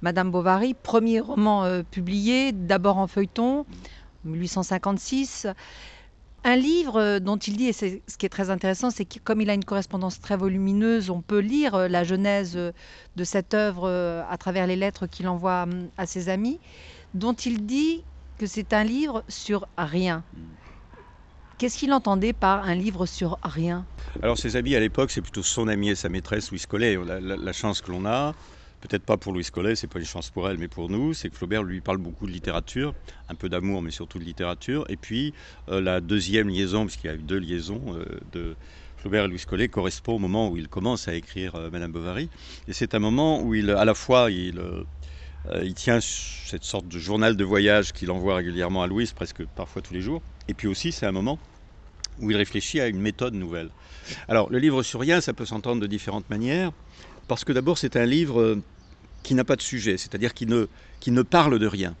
Madame 0.00 0.30
Bovary, 0.30 0.74
premier 0.74 1.20
roman 1.20 1.64
euh, 1.64 1.82
publié, 1.88 2.52
d'abord 2.52 2.98
en 2.98 3.06
feuilleton, 3.06 3.66
1856. 4.24 5.46
Un 6.44 6.56
livre 6.56 6.96
euh, 6.96 7.20
dont 7.20 7.36
il 7.36 7.56
dit, 7.56 7.66
et 7.68 7.72
c'est 7.72 8.02
ce 8.08 8.16
qui 8.16 8.26
est 8.26 8.28
très 8.28 8.50
intéressant, 8.50 8.90
c'est 8.90 9.04
que 9.04 9.18
comme 9.20 9.40
il 9.40 9.50
a 9.50 9.54
une 9.54 9.64
correspondance 9.64 10.20
très 10.20 10.36
volumineuse, 10.36 11.08
on 11.10 11.22
peut 11.22 11.38
lire 11.38 11.74
euh, 11.74 11.88
la 11.88 12.02
genèse 12.02 12.56
euh, 12.56 12.72
de 13.16 13.24
cette 13.24 13.54
œuvre 13.54 13.88
à 14.28 14.36
travers 14.38 14.66
les 14.66 14.76
lettres 14.76 15.06
qu'il 15.06 15.28
envoie 15.28 15.62
hum, 15.64 15.90
à 15.96 16.06
ses 16.06 16.28
amis, 16.28 16.60
dont 17.14 17.32
il 17.34 17.64
dit 17.64 18.04
que 18.38 18.46
c'est 18.46 18.72
un 18.72 18.82
livre 18.82 19.24
sur 19.28 19.68
rien. 19.78 20.24
Qu'est-ce 21.58 21.78
qu'il 21.78 21.92
entendait 21.92 22.32
par 22.32 22.64
un 22.64 22.74
livre 22.74 23.06
sur 23.06 23.38
rien? 23.44 23.86
Alors 24.20 24.36
ses 24.36 24.56
amis 24.56 24.74
à 24.74 24.80
l'époque, 24.80 25.12
c'est 25.12 25.22
plutôt 25.22 25.44
son 25.44 25.68
ami 25.68 25.90
et 25.90 25.94
sa 25.94 26.08
maîtresse. 26.08 26.50
La, 26.72 27.20
la- 27.20 27.36
la 27.36 27.52
chance 27.52 27.80
que 27.80 27.92
l'on 27.92 28.04
a, 28.04 28.32
peut-être 28.82 29.04
pas 29.04 29.16
pour 29.16 29.32
Louise 29.32 29.50
Collet, 29.50 29.76
c'est 29.76 29.86
pas 29.86 30.00
une 30.00 30.04
chance 30.04 30.30
pour 30.30 30.48
elle, 30.48 30.58
mais 30.58 30.68
pour 30.68 30.90
nous, 30.90 31.14
c'est 31.14 31.30
que 31.30 31.36
Flaubert 31.36 31.62
lui 31.62 31.80
parle 31.80 31.98
beaucoup 31.98 32.26
de 32.26 32.32
littérature, 32.32 32.94
un 33.28 33.34
peu 33.34 33.48
d'amour, 33.48 33.80
mais 33.80 33.92
surtout 33.92 34.18
de 34.18 34.24
littérature. 34.24 34.84
Et 34.88 34.96
puis 34.96 35.32
euh, 35.68 35.80
la 35.80 36.00
deuxième 36.00 36.48
liaison, 36.48 36.84
puisqu'il 36.84 37.06
y 37.06 37.10
a 37.10 37.14
eu 37.14 37.22
deux 37.22 37.38
liaisons 37.38 37.80
euh, 37.94 38.04
de 38.32 38.56
Flaubert 38.98 39.24
et 39.24 39.28
Louise 39.28 39.46
Collet, 39.46 39.68
correspond 39.68 40.16
au 40.16 40.18
moment 40.18 40.50
où 40.50 40.56
il 40.56 40.68
commence 40.68 41.06
à 41.08 41.14
écrire 41.14 41.54
euh, 41.54 41.70
Madame 41.70 41.92
Bovary. 41.92 42.28
Et 42.66 42.72
c'est 42.72 42.94
un 42.94 42.98
moment 42.98 43.40
où 43.40 43.54
il, 43.54 43.70
à 43.70 43.84
la 43.84 43.94
fois, 43.94 44.30
il 44.30 44.60
il 45.60 45.74
tient 45.74 45.98
cette 46.00 46.62
sorte 46.62 46.86
de 46.86 47.00
journal 47.00 47.36
de 47.36 47.42
voyage 47.42 47.92
qu'il 47.92 48.12
envoie 48.12 48.36
régulièrement 48.36 48.84
à 48.84 48.86
Louise, 48.86 49.12
presque 49.12 49.44
parfois 49.56 49.82
tous 49.82 49.92
les 49.92 50.00
jours. 50.00 50.22
Et 50.46 50.54
puis 50.54 50.68
aussi, 50.68 50.92
c'est 50.92 51.04
un 51.04 51.10
moment 51.10 51.36
où 52.20 52.30
il 52.30 52.36
réfléchit 52.36 52.80
à 52.80 52.86
une 52.86 53.00
méthode 53.00 53.34
nouvelle. 53.34 53.70
Alors, 54.28 54.50
le 54.50 54.58
livre 54.58 54.84
sur 54.84 55.00
rien, 55.00 55.20
ça 55.20 55.32
peut 55.32 55.44
s'entendre 55.44 55.82
de 55.82 55.88
différentes 55.88 56.30
manières, 56.30 56.70
parce 57.26 57.44
que 57.44 57.52
d'abord, 57.52 57.76
c'est 57.76 57.96
un 57.96 58.06
livre 58.06 58.62
qui 59.22 59.34
n'a 59.34 59.44
pas 59.44 59.56
de 59.56 59.62
sujet, 59.62 59.96
c'est-à-dire 59.96 60.34
qui 60.34 60.46
ne, 60.46 61.22
parle 61.22 61.58
de 61.58 61.66
rien, 61.66 61.94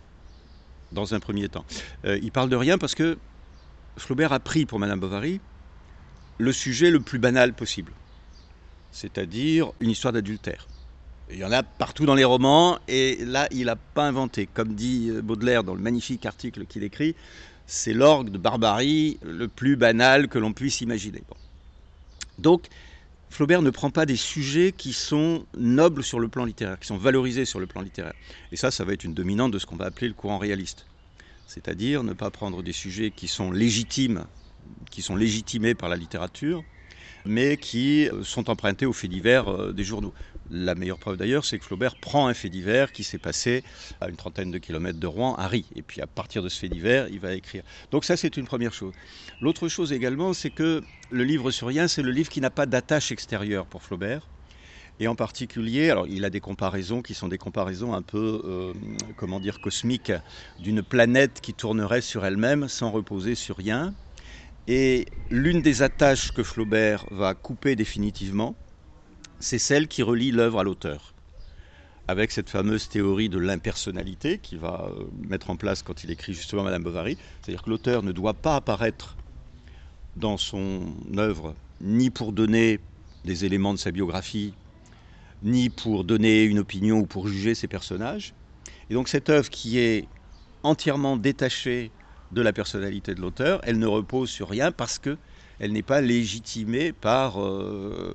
dans 0.92 1.14
un 1.14 1.20
premier 1.20 1.48
temps. 1.48 1.64
Euh, 2.04 2.18
il 2.22 2.32
parle 2.32 2.48
de 2.50 2.56
rien 2.56 2.78
parce 2.78 2.94
que 2.94 3.18
Flaubert 3.96 4.32
a 4.32 4.40
pris 4.40 4.66
pour 4.66 4.78
Madame 4.78 5.00
Bovary 5.00 5.40
le 6.38 6.52
sujet 6.52 6.90
le 6.90 7.00
plus 7.00 7.18
banal 7.18 7.52
possible, 7.52 7.92
c'est-à-dire 8.90 9.72
une 9.80 9.90
histoire 9.90 10.12
d'adultère. 10.12 10.66
Il 11.30 11.38
y 11.38 11.44
en 11.44 11.52
a 11.52 11.62
partout 11.62 12.04
dans 12.04 12.14
les 12.14 12.24
romans, 12.24 12.78
et 12.88 13.24
là, 13.24 13.48
il 13.52 13.66
n'a 13.66 13.76
pas 13.76 14.06
inventé. 14.06 14.46
Comme 14.52 14.74
dit 14.74 15.08
euh, 15.08 15.22
Baudelaire 15.22 15.64
dans 15.64 15.74
le 15.74 15.80
magnifique 15.80 16.26
article 16.26 16.66
qu'il 16.66 16.82
écrit, 16.84 17.14
c'est 17.66 17.94
l'orgue 17.94 18.30
de 18.30 18.38
barbarie 18.38 19.18
le 19.22 19.48
plus 19.48 19.76
banal 19.76 20.28
que 20.28 20.38
l'on 20.38 20.52
puisse 20.52 20.80
imaginer. 20.80 21.22
Donc, 22.38 22.66
Flaubert 23.32 23.62
ne 23.62 23.70
prend 23.70 23.88
pas 23.88 24.04
des 24.04 24.16
sujets 24.16 24.72
qui 24.72 24.92
sont 24.92 25.46
nobles 25.56 26.04
sur 26.04 26.20
le 26.20 26.28
plan 26.28 26.44
littéraire, 26.44 26.78
qui 26.78 26.86
sont 26.86 26.98
valorisés 26.98 27.46
sur 27.46 27.60
le 27.60 27.66
plan 27.66 27.80
littéraire. 27.80 28.12
Et 28.52 28.56
ça, 28.56 28.70
ça 28.70 28.84
va 28.84 28.92
être 28.92 29.04
une 29.04 29.14
dominante 29.14 29.50
de 29.50 29.58
ce 29.58 29.64
qu'on 29.64 29.76
va 29.76 29.86
appeler 29.86 30.08
le 30.08 30.12
courant 30.12 30.36
réaliste. 30.36 30.84
C'est-à-dire 31.46 32.04
ne 32.04 32.12
pas 32.12 32.30
prendre 32.30 32.62
des 32.62 32.74
sujets 32.74 33.10
qui 33.10 33.28
sont 33.28 33.50
légitimes, 33.50 34.26
qui 34.90 35.00
sont 35.00 35.16
légitimés 35.16 35.74
par 35.74 35.88
la 35.88 35.96
littérature, 35.96 36.62
mais 37.24 37.56
qui 37.56 38.06
euh, 38.10 38.22
sont 38.22 38.50
empruntés 38.50 38.84
aux 38.84 38.92
faits 38.92 39.10
divers 39.10 39.48
euh, 39.48 39.72
des 39.72 39.84
journaux. 39.84 40.12
La 40.54 40.74
meilleure 40.74 40.98
preuve 40.98 41.16
d'ailleurs, 41.16 41.46
c'est 41.46 41.58
que 41.58 41.64
Flaubert 41.64 41.96
prend 41.96 42.26
un 42.26 42.34
fait 42.34 42.50
divers 42.50 42.92
qui 42.92 43.04
s'est 43.04 43.16
passé 43.16 43.64
à 44.02 44.10
une 44.10 44.16
trentaine 44.16 44.50
de 44.50 44.58
kilomètres 44.58 45.00
de 45.00 45.06
Rouen, 45.06 45.34
à 45.36 45.48
Rie. 45.48 45.64
Et 45.74 45.80
puis 45.80 46.02
à 46.02 46.06
partir 46.06 46.42
de 46.42 46.50
ce 46.50 46.58
fait 46.58 46.68
divers, 46.68 47.08
il 47.08 47.20
va 47.20 47.32
écrire. 47.32 47.62
Donc 47.90 48.04
ça, 48.04 48.18
c'est 48.18 48.36
une 48.36 48.44
première 48.44 48.74
chose. 48.74 48.92
L'autre 49.40 49.68
chose 49.68 49.94
également, 49.94 50.34
c'est 50.34 50.50
que 50.50 50.82
le 51.10 51.24
livre 51.24 51.50
sur 51.50 51.68
rien, 51.68 51.88
c'est 51.88 52.02
le 52.02 52.10
livre 52.10 52.28
qui 52.28 52.42
n'a 52.42 52.50
pas 52.50 52.66
d'attache 52.66 53.12
extérieure 53.12 53.64
pour 53.64 53.82
Flaubert. 53.82 54.28
Et 55.00 55.08
en 55.08 55.14
particulier, 55.14 55.88
alors 55.88 56.06
il 56.06 56.22
a 56.22 56.28
des 56.28 56.40
comparaisons 56.40 57.00
qui 57.00 57.14
sont 57.14 57.28
des 57.28 57.38
comparaisons 57.38 57.94
un 57.94 58.02
peu, 58.02 58.42
euh, 58.44 58.74
comment 59.16 59.40
dire, 59.40 59.58
cosmiques, 59.58 60.12
d'une 60.60 60.82
planète 60.82 61.40
qui 61.40 61.54
tournerait 61.54 62.02
sur 62.02 62.26
elle-même 62.26 62.68
sans 62.68 62.90
reposer 62.90 63.36
sur 63.36 63.56
rien. 63.56 63.94
Et 64.68 65.06
l'une 65.30 65.62
des 65.62 65.80
attaches 65.80 66.30
que 66.30 66.42
Flaubert 66.42 67.06
va 67.10 67.32
couper 67.32 67.74
définitivement, 67.74 68.54
c'est 69.42 69.58
celle 69.58 69.88
qui 69.88 70.02
relie 70.02 70.30
l'œuvre 70.30 70.60
à 70.60 70.64
l'auteur. 70.64 71.12
Avec 72.08 72.30
cette 72.30 72.48
fameuse 72.48 72.88
théorie 72.88 73.28
de 73.28 73.38
l'impersonnalité 73.38 74.38
qu'il 74.38 74.58
va 74.58 74.88
euh, 74.88 75.04
mettre 75.28 75.50
en 75.50 75.56
place 75.56 75.82
quand 75.82 76.04
il 76.04 76.10
écrit 76.10 76.32
justement 76.32 76.62
Madame 76.62 76.82
Bovary, 76.82 77.18
c'est-à-dire 77.40 77.62
que 77.62 77.70
l'auteur 77.70 78.02
ne 78.02 78.12
doit 78.12 78.34
pas 78.34 78.56
apparaître 78.56 79.16
dans 80.16 80.36
son 80.36 80.94
œuvre 81.16 81.54
ni 81.80 82.10
pour 82.10 82.32
donner 82.32 82.78
des 83.24 83.44
éléments 83.44 83.74
de 83.74 83.78
sa 83.78 83.90
biographie, 83.90 84.54
ni 85.42 85.70
pour 85.70 86.04
donner 86.04 86.44
une 86.44 86.60
opinion 86.60 86.98
ou 86.98 87.06
pour 87.06 87.26
juger 87.26 87.54
ses 87.54 87.66
personnages. 87.68 88.34
Et 88.90 88.94
donc 88.94 89.08
cette 89.08 89.28
œuvre 89.28 89.50
qui 89.50 89.78
est 89.78 90.06
entièrement 90.62 91.16
détachée 91.16 91.90
de 92.30 92.42
la 92.42 92.52
personnalité 92.52 93.14
de 93.14 93.20
l'auteur, 93.20 93.60
elle 93.64 93.78
ne 93.78 93.86
repose 93.86 94.30
sur 94.30 94.48
rien 94.48 94.70
parce 94.70 94.98
que 94.98 95.18
elle 95.58 95.72
n'est 95.72 95.82
pas 95.82 96.00
légitimée 96.00 96.92
par, 96.92 97.40
euh, 97.40 98.14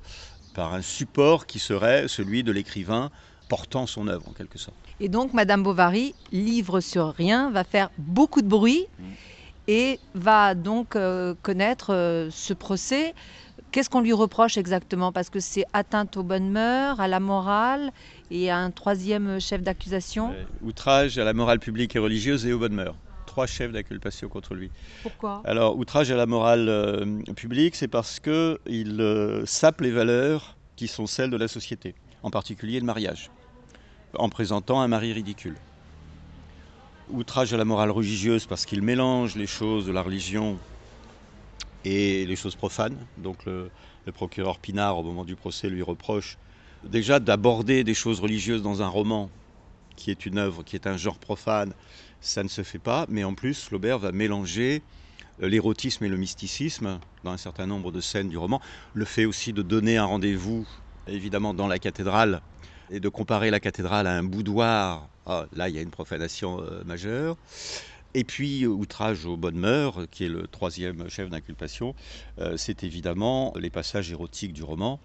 par 0.58 0.74
un 0.74 0.82
support 0.82 1.46
qui 1.46 1.60
serait 1.60 2.08
celui 2.08 2.42
de 2.42 2.50
l'écrivain 2.50 3.10
portant 3.48 3.86
son 3.86 4.08
œuvre 4.08 4.28
en 4.28 4.32
quelque 4.32 4.58
sorte. 4.58 4.76
Et 4.98 5.08
donc, 5.08 5.32
Madame 5.32 5.62
Bovary, 5.62 6.16
livre 6.32 6.80
sur 6.80 7.14
rien, 7.14 7.48
va 7.52 7.62
faire 7.62 7.90
beaucoup 7.96 8.42
de 8.42 8.48
bruit 8.48 8.84
et 9.68 10.00
va 10.14 10.56
donc 10.56 10.96
euh, 10.96 11.36
connaître 11.42 11.94
euh, 11.94 12.28
ce 12.32 12.54
procès. 12.54 13.14
Qu'est-ce 13.70 13.88
qu'on 13.88 14.00
lui 14.00 14.12
reproche 14.12 14.56
exactement? 14.56 15.12
Parce 15.12 15.30
que 15.30 15.38
c'est 15.38 15.64
atteinte 15.74 16.16
aux 16.16 16.24
bonnes 16.24 16.50
mœurs, 16.50 16.98
à 16.98 17.06
la 17.06 17.20
morale 17.20 17.92
et 18.32 18.50
à 18.50 18.58
un 18.58 18.72
troisième 18.72 19.40
chef 19.40 19.62
d'accusation? 19.62 20.32
Euh, 20.32 20.66
outrage 20.66 21.18
à 21.18 21.24
la 21.24 21.34
morale 21.34 21.60
publique 21.60 21.94
et 21.94 22.00
religieuse 22.00 22.46
et 22.46 22.52
aux 22.52 22.58
bonnes 22.58 22.74
mœurs. 22.74 22.96
Trois 23.38 23.46
chefs 23.46 23.70
d'inculpation 23.70 24.28
contre 24.28 24.56
lui. 24.56 24.68
Pourquoi? 25.04 25.42
Alors, 25.44 25.78
outrage 25.78 26.10
à 26.10 26.16
la 26.16 26.26
morale 26.26 26.68
euh, 26.68 27.22
publique, 27.36 27.76
c'est 27.76 27.86
parce 27.86 28.18
qu'il 28.18 28.96
euh, 28.98 29.46
sape 29.46 29.80
les 29.80 29.92
valeurs 29.92 30.56
qui 30.74 30.88
sont 30.88 31.06
celles 31.06 31.30
de 31.30 31.36
la 31.36 31.46
société, 31.46 31.94
en 32.24 32.30
particulier 32.30 32.80
le 32.80 32.84
mariage, 32.84 33.30
en 34.14 34.28
présentant 34.28 34.80
un 34.80 34.88
mari 34.88 35.12
ridicule. 35.12 35.54
Outrage 37.10 37.54
à 37.54 37.56
la 37.56 37.64
morale 37.64 37.92
religieuse 37.92 38.44
parce 38.44 38.66
qu'il 38.66 38.82
mélange 38.82 39.36
les 39.36 39.46
choses 39.46 39.86
de 39.86 39.92
la 39.92 40.02
religion 40.02 40.58
et 41.84 42.26
les 42.26 42.34
choses 42.34 42.56
profanes. 42.56 42.96
Donc 43.18 43.44
le, 43.44 43.70
le 44.04 44.10
procureur 44.10 44.58
Pinard, 44.58 44.98
au 44.98 45.04
moment 45.04 45.24
du 45.24 45.36
procès, 45.36 45.70
lui 45.70 45.82
reproche 45.82 46.38
déjà 46.82 47.20
d'aborder 47.20 47.84
des 47.84 47.94
choses 47.94 48.18
religieuses 48.18 48.62
dans 48.62 48.82
un 48.82 48.88
roman 48.88 49.30
qui 49.94 50.12
est 50.12 50.26
une 50.26 50.38
œuvre, 50.38 50.62
qui 50.62 50.76
est 50.76 50.86
un 50.86 50.96
genre 50.96 51.18
profane, 51.18 51.72
ça 52.20 52.42
ne 52.42 52.48
se 52.48 52.62
fait 52.62 52.78
pas, 52.78 53.06
mais 53.08 53.24
en 53.24 53.34
plus, 53.34 53.64
Flaubert 53.64 53.98
va 53.98 54.12
mélanger 54.12 54.82
euh, 55.42 55.48
l'érotisme 55.48 56.04
et 56.04 56.08
le 56.08 56.16
mysticisme 56.16 56.98
dans 57.24 57.30
un 57.32 57.36
certain 57.36 57.66
nombre 57.66 57.92
de 57.92 58.00
scènes 58.00 58.28
du 58.28 58.38
roman. 58.38 58.60
Le 58.94 59.04
fait 59.04 59.24
aussi 59.24 59.52
de 59.52 59.62
donner 59.62 59.96
un 59.96 60.04
rendez-vous, 60.04 60.68
évidemment, 61.06 61.54
dans 61.54 61.68
la 61.68 61.78
cathédrale, 61.78 62.40
et 62.90 63.00
de 63.00 63.08
comparer 63.08 63.50
la 63.50 63.60
cathédrale 63.60 64.06
à 64.06 64.16
un 64.16 64.24
boudoir. 64.24 65.08
Ah, 65.26 65.46
là, 65.52 65.68
il 65.68 65.74
y 65.74 65.78
a 65.78 65.82
une 65.82 65.90
profanation 65.90 66.60
euh, 66.62 66.82
majeure. 66.84 67.36
Et 68.14 68.24
puis, 68.24 68.66
outrage 68.66 69.26
aux 69.26 69.36
bonnes 69.36 69.58
mœurs, 69.58 70.06
qui 70.10 70.24
est 70.24 70.28
le 70.28 70.48
troisième 70.48 71.08
chef 71.10 71.28
d'inculpation, 71.28 71.94
euh, 72.40 72.56
c'est 72.56 72.82
évidemment 72.82 73.52
les 73.56 73.70
passages 73.70 74.10
érotiques 74.10 74.54
du 74.54 74.62
roman, 74.62 74.98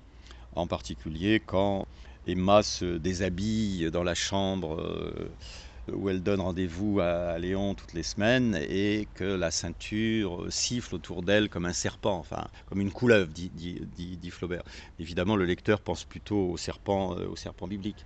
en 0.55 0.67
particulier 0.67 1.41
quand 1.45 1.85
Emma 2.25 2.63
se 2.63 2.97
déshabille 2.97 3.91
dans 3.91 4.03
la 4.03 4.15
chambre. 4.15 4.79
euh, 4.79 5.29
où 5.91 6.09
elle 6.09 6.23
donne 6.23 6.39
rendez-vous 6.39 6.99
à 6.99 7.37
Léon 7.37 7.75
toutes 7.75 7.93
les 7.93 8.03
semaines 8.03 8.57
et 8.69 9.07
que 9.13 9.23
la 9.23 9.51
ceinture 9.51 10.45
siffle 10.49 10.95
autour 10.95 11.23
d'elle 11.23 11.49
comme 11.49 11.65
un 11.65 11.73
serpent, 11.73 12.17
enfin 12.17 12.47
comme 12.65 12.79
une 12.79 12.91
couleuvre, 12.91 13.27
dit, 13.27 13.51
dit, 13.51 14.29
Flaubert. 14.29 14.63
Évidemment, 14.99 15.35
le 15.35 15.45
lecteur 15.45 15.81
pense 15.81 16.05
plutôt 16.05 16.51
au 16.51 16.57
serpent, 16.57 17.17
euh, 17.17 17.27
au 17.27 17.35
serpent 17.35 17.67
biblique. 17.67 18.05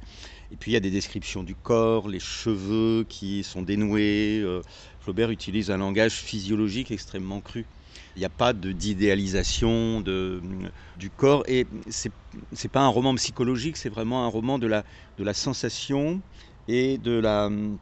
Et 0.51 0.57
puis 0.57 0.71
il 0.71 0.73
y 0.73 0.77
a 0.77 0.81
des 0.81 0.91
descriptions 0.91 1.43
du 1.43 1.55
corps, 1.55 2.07
les 2.07 2.19
cheveux 2.19 3.05
qui 3.07 3.43
sont 3.43 3.61
dénoués. 3.61 4.41
Euh, 4.43 4.61
Flaubert 4.99 5.29
utilise 5.29 5.69
un 5.71 5.77
langage 5.77 6.13
physiologique 6.13 6.91
extrêmement 6.91 7.41
cru. 7.41 7.67
Il 8.15 8.19
n'y 8.19 8.25
a 8.25 8.29
pas 8.29 8.53
d'idéalisation 8.53 10.01
du 10.01 11.09
corps 11.11 11.43
et 11.47 11.67
c'est 11.89 12.11
n'est 12.51 12.69
pas 12.69 12.81
un 12.81 12.87
roman 12.87 13.15
psychologique, 13.15 13.77
c'est 13.77 13.89
vraiment 13.89 14.25
un 14.25 14.27
roman 14.27 14.59
de 14.59 14.67
la, 14.67 14.83
de 15.17 15.23
la 15.23 15.33
sensation 15.33 16.21
et 16.67 16.97
de 16.97 17.11
la, 17.11 17.45
euh, 17.45 17.77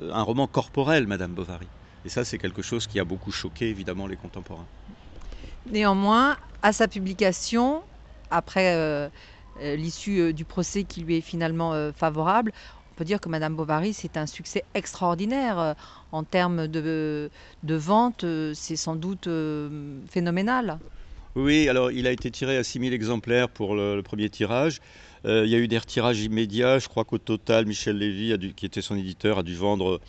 un 0.00 0.22
roman 0.22 0.46
corporel, 0.46 1.06
Madame 1.06 1.34
Bovary. 1.34 1.68
Et 2.04 2.08
ça, 2.08 2.24
c'est 2.24 2.38
quelque 2.38 2.62
chose 2.62 2.86
qui 2.86 2.98
a 2.98 3.04
beaucoup 3.04 3.32
choqué 3.32 3.68
évidemment 3.68 4.06
les 4.06 4.16
contemporains. 4.16 4.68
Néanmoins, 5.70 6.36
à 6.62 6.72
sa 6.72 6.88
publication, 6.88 7.82
après 8.30 8.74
euh, 8.74 9.08
euh, 9.60 9.76
l'issue 9.76 10.32
du 10.32 10.44
procès 10.44 10.84
qui 10.84 11.02
lui 11.02 11.16
est 11.16 11.20
finalement 11.20 11.92
favorable, 11.92 12.52
on 12.90 12.94
peut 12.94 13.04
dire 13.04 13.20
que 13.20 13.28
Madame 13.28 13.54
Bovary, 13.54 13.92
c'est 13.92 14.16
un 14.16 14.26
succès 14.26 14.64
extraordinaire. 14.74 15.74
En 16.12 16.24
termes 16.24 16.66
de, 16.68 17.30
de 17.62 17.74
vente, 17.74 18.24
c'est 18.54 18.76
sans 18.76 18.96
doute 18.96 19.28
phénoménal. 20.08 20.80
Oui, 21.36 21.68
alors 21.68 21.92
il 21.92 22.06
a 22.06 22.12
été 22.12 22.30
tiré 22.30 22.56
à 22.56 22.64
6000 22.64 22.92
exemplaires 22.92 23.48
pour 23.48 23.74
le 23.74 24.02
premier 24.02 24.28
tirage. 24.28 24.80
Euh, 25.26 25.44
il 25.44 25.50
y 25.50 25.54
a 25.54 25.58
eu 25.58 25.68
des 25.68 25.78
retirages 25.78 26.20
immédiats. 26.22 26.78
Je 26.78 26.88
crois 26.88 27.04
qu'au 27.04 27.18
total, 27.18 27.66
Michel 27.66 27.98
Lévy, 27.98 28.36
qui 28.54 28.66
était 28.66 28.80
son 28.80 28.96
éditeur, 28.96 29.38
a 29.38 29.42
dû 29.42 29.54
vendre 29.54 30.00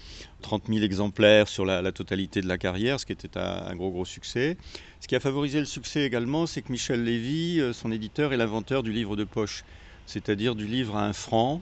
30 0.41 0.63
000 0.68 0.80
exemplaires 0.84 1.48
sur 1.48 1.65
la, 1.65 1.91
totalité 1.91 2.41
de 2.41 2.48
la 2.48 2.58
carrière, 2.58 3.00
ce 3.00 3.06
qui 3.06 3.12
était 3.12 3.38
un, 3.38 3.75
gros, 3.75 3.91
gros 3.91 4.06
succès. 4.06 4.58
Ce 5.00 5.08
qui 5.08 5.15
a 5.15 5.20
favorisé 5.20 5.60
le 5.60 5.65
succès 5.65 6.03
également, 6.03 6.46
c'est 6.46 6.62
que 6.62 6.72
Michel 6.72 7.03
Lévy, 7.03 7.60
euh, 7.60 7.74
son 7.74 7.91
éditeur, 7.91 8.34
est 8.34 8.38
l'inventeur 8.38 8.84
du 8.84 8.94
livre 8.94 9.15
de 9.15 9.24
poche, 9.24 9.63
c'est-à-dire 10.06 10.56
du 10.56 10.65
livre 10.65 10.96
à 10.96 11.06
un 11.06 11.13
franc. 11.13 11.62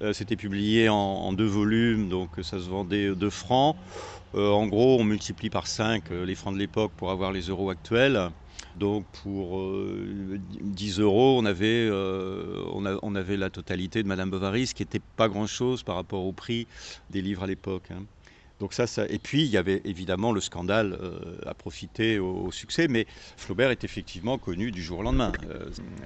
Euh, 0.00 0.12
c'était 0.12 0.36
publié 0.36 0.88
en, 0.88 1.32
deux 1.32 1.46
volumes, 1.46 2.08
donc 2.08 2.30
ça 2.42 2.58
se 2.58 2.68
vendait 2.68 3.14
deux 3.14 3.30
francs. 3.30 3.76
en 4.34 4.66
gros, 4.66 4.98
on 5.00 5.04
multiplie 5.04 5.50
par 5.50 5.66
5 5.66 6.10
les 6.10 6.34
francs 6.34 6.54
de 6.54 6.58
l'époque 6.58 6.92
pour 6.96 7.10
avoir 7.10 7.32
les 7.32 7.42
euros 7.48 7.70
actuels. 7.70 8.30
Donc 8.78 9.06
pour 9.24 9.60
10 10.60 11.00
euh, 11.00 11.02
euros, 11.02 11.38
on 11.38 11.44
avait, 11.44 11.88
euh, 11.90 12.62
on, 12.72 13.14
avait 13.14 13.36
la 13.36 13.50
totalité 13.50 14.02
de 14.02 14.08
Madame 14.08 14.30
Bovary, 14.30 14.68
ce 14.68 14.74
qui 14.74 14.82
n'était 14.82 15.02
pas 15.16 15.28
grand-chose 15.28 15.82
par 15.82 15.96
rapport 15.96 16.24
au 16.24 16.32
prix 16.32 16.68
des 17.10 17.20
livres 17.20 17.42
à 17.42 17.46
l'époque. 17.46 17.90
Hein. 17.90 18.04
Et 19.08 19.20
puis 19.20 19.42
il 19.44 19.50
y 19.50 19.56
avait 19.56 19.80
évidemment 19.84 20.32
le 20.32 20.40
scandale 20.40 20.98
euh, 21.00 21.38
à 21.46 21.54
profiter 21.54 22.18
au, 22.18 22.50
succès, 22.50 22.88
mais 22.88 23.06
Flaubert 23.36 23.70
est 23.70 23.84
effectivement 23.84 24.36
connu 24.36 24.72
du 24.72 24.82
jour 24.82 24.98
au 24.98 25.02
lendemain. 25.02 25.30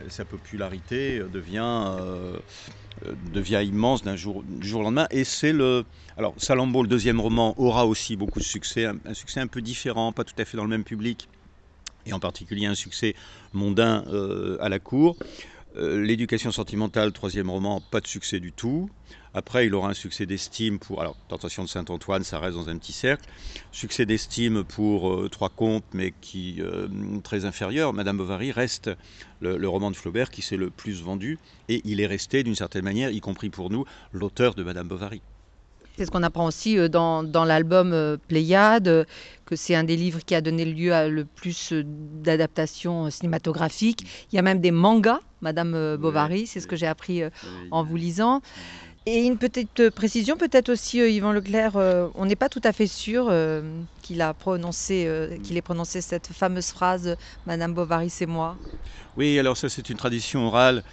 sa 0.08 0.26
popularité 0.26 1.22
devient, 1.32 1.96
devient 3.32 3.62
immense 3.64 4.02
d'un 4.02 4.16
jour, 4.16 4.42
du 4.42 4.68
jour 4.68 4.80
au 4.80 4.84
lendemain, 4.84 5.06
et 5.10 5.24
c'est 5.24 5.54
le, 5.54 5.86
alors 6.18 6.34
Salambo, 6.36 6.82
le 6.82 6.90
deuxième 6.90 7.20
roman, 7.20 7.54
aura 7.56 7.86
aussi 7.86 8.16
beaucoup 8.16 8.38
de 8.38 8.44
succès, 8.44 8.84
un 8.84 9.14
succès 9.14 9.40
un 9.40 9.46
peu 9.46 9.62
différent, 9.62 10.12
pas 10.12 10.24
tout 10.24 10.34
à 10.36 10.44
fait 10.44 10.58
dans 10.58 10.64
le 10.64 10.70
même 10.70 10.84
public 10.84 11.30
et 12.06 12.12
en 12.12 12.20
particulier 12.20 12.66
un 12.66 12.74
succès 12.74 13.14
mondain 13.52 14.04
euh, 14.08 14.56
à 14.60 14.68
la 14.68 14.78
cour. 14.78 15.16
Euh, 15.76 16.02
l'éducation 16.02 16.52
sentimentale, 16.52 17.12
troisième 17.12 17.48
roman, 17.48 17.80
pas 17.80 18.00
de 18.00 18.06
succès 18.06 18.40
du 18.40 18.52
tout. 18.52 18.90
Après, 19.34 19.66
il 19.66 19.74
aura 19.74 19.88
un 19.88 19.94
succès 19.94 20.26
d'estime 20.26 20.78
pour. 20.78 21.00
Alors, 21.00 21.16
Tentation 21.28 21.64
de 21.64 21.68
Saint-Antoine, 21.68 22.22
ça 22.22 22.38
reste 22.38 22.58
dans 22.58 22.68
un 22.68 22.76
petit 22.76 22.92
cercle. 22.92 23.24
Succès 23.70 24.04
d'estime 24.04 24.64
pour 24.64 25.10
euh, 25.10 25.30
Trois 25.30 25.48
Contes, 25.48 25.86
mais 25.94 26.12
qui 26.20 26.60
très 27.24 27.46
inférieur. 27.46 27.94
Madame 27.94 28.18
Bovary 28.18 28.52
reste 28.52 28.90
le, 29.40 29.66
roman 29.66 29.90
de 29.90 29.96
Flaubert 29.96 30.30
qui 30.30 30.42
s'est 30.42 30.58
le 30.58 30.68
plus 30.68 31.02
vendu. 31.02 31.38
Et 31.70 31.80
il 31.84 32.00
est 32.00 32.06
resté, 32.06 32.42
d'une 32.42 32.54
certaine 32.54 32.84
manière, 32.84 33.10
y 33.10 33.20
compris 33.20 33.48
pour 33.48 33.70
nous, 33.70 33.86
l'auteur 34.12 34.54
de 34.54 34.62
Madame 34.62 34.88
Bovary. 34.88 35.22
C'est 35.96 36.06
ce 36.06 36.10
qu'on 36.10 36.22
apprend 36.22 36.46
aussi 36.46 36.78
euh, 36.78 36.88
dans, 36.88 37.22
dans 37.22 37.44
l'album 37.44 37.92
euh, 37.92 38.16
Pléiade, 38.28 38.88
euh, 38.88 39.04
que 39.44 39.56
c'est 39.56 39.74
un 39.74 39.84
des 39.84 39.96
livres 39.96 40.20
qui 40.24 40.34
a 40.34 40.40
donné 40.40 40.64
lieu 40.64 40.94
à 40.94 41.08
le 41.08 41.24
plus 41.24 41.72
d'adaptations 41.74 43.10
cinématographiques. 43.10 44.26
Il 44.32 44.36
y 44.36 44.38
a 44.38 44.42
même 44.42 44.60
des 44.60 44.70
mangas, 44.70 45.20
Madame 45.42 45.96
Bovary, 45.96 46.46
c'est 46.46 46.60
ce 46.60 46.66
que 46.66 46.76
j'ai 46.76 46.86
appris 46.86 47.22
en 47.70 47.82
vous 47.82 47.96
lisant. 47.96 48.40
Et 49.04 49.24
une 49.24 49.36
petite 49.36 49.90
précision, 49.90 50.36
peut-être 50.36 50.70
aussi, 50.70 50.98
Yvan 50.98 51.32
Leclerc, 51.32 51.72
on 52.14 52.24
n'est 52.24 52.36
pas 52.36 52.48
tout 52.48 52.60
à 52.62 52.72
fait 52.72 52.86
sûr 52.86 53.30
qu'il 54.00 54.22
a 54.22 54.32
prononcé, 54.32 55.38
qu'il 55.42 55.56
ait 55.56 55.62
prononcé 55.62 56.00
cette 56.00 56.28
fameuse 56.32 56.68
phrase 56.68 57.16
Madame 57.44 57.74
Bovary, 57.74 58.08
c'est 58.08 58.26
moi. 58.26 58.56
Oui, 59.16 59.38
alors 59.38 59.56
ça, 59.56 59.68
c'est 59.68 59.90
une 59.90 59.96
tradition 59.96 60.46
orale 60.46 60.84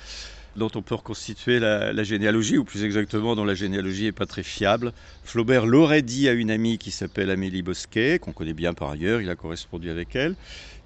dont 0.55 0.69
on 0.75 0.81
peut 0.81 0.95
reconstituer 0.95 1.59
la, 1.59 2.03
généalogie, 2.03 2.57
ou 2.57 2.63
plus 2.63 2.83
exactement 2.83 3.35
dont 3.35 3.45
la 3.45 3.55
généalogie 3.55 4.05
n'est 4.05 4.11
pas 4.11 4.25
très 4.25 4.43
fiable. 4.43 4.93
Flaubert 5.23 5.65
l'aurait 5.65 6.01
dit 6.01 6.27
à 6.27 6.33
une 6.33 6.51
amie 6.51 6.77
qui 6.77 6.91
s'appelle 6.91 7.29
Amélie 7.29 7.61
Bosquet, 7.61 8.19
qu'on 8.19 8.33
connaît 8.33 8.53
bien 8.53 8.73
par 8.73 8.89
ailleurs, 8.89 9.21
il 9.21 9.29
a 9.29 9.35
correspondu 9.35 9.89
avec 9.89 10.15
elle, 10.15 10.35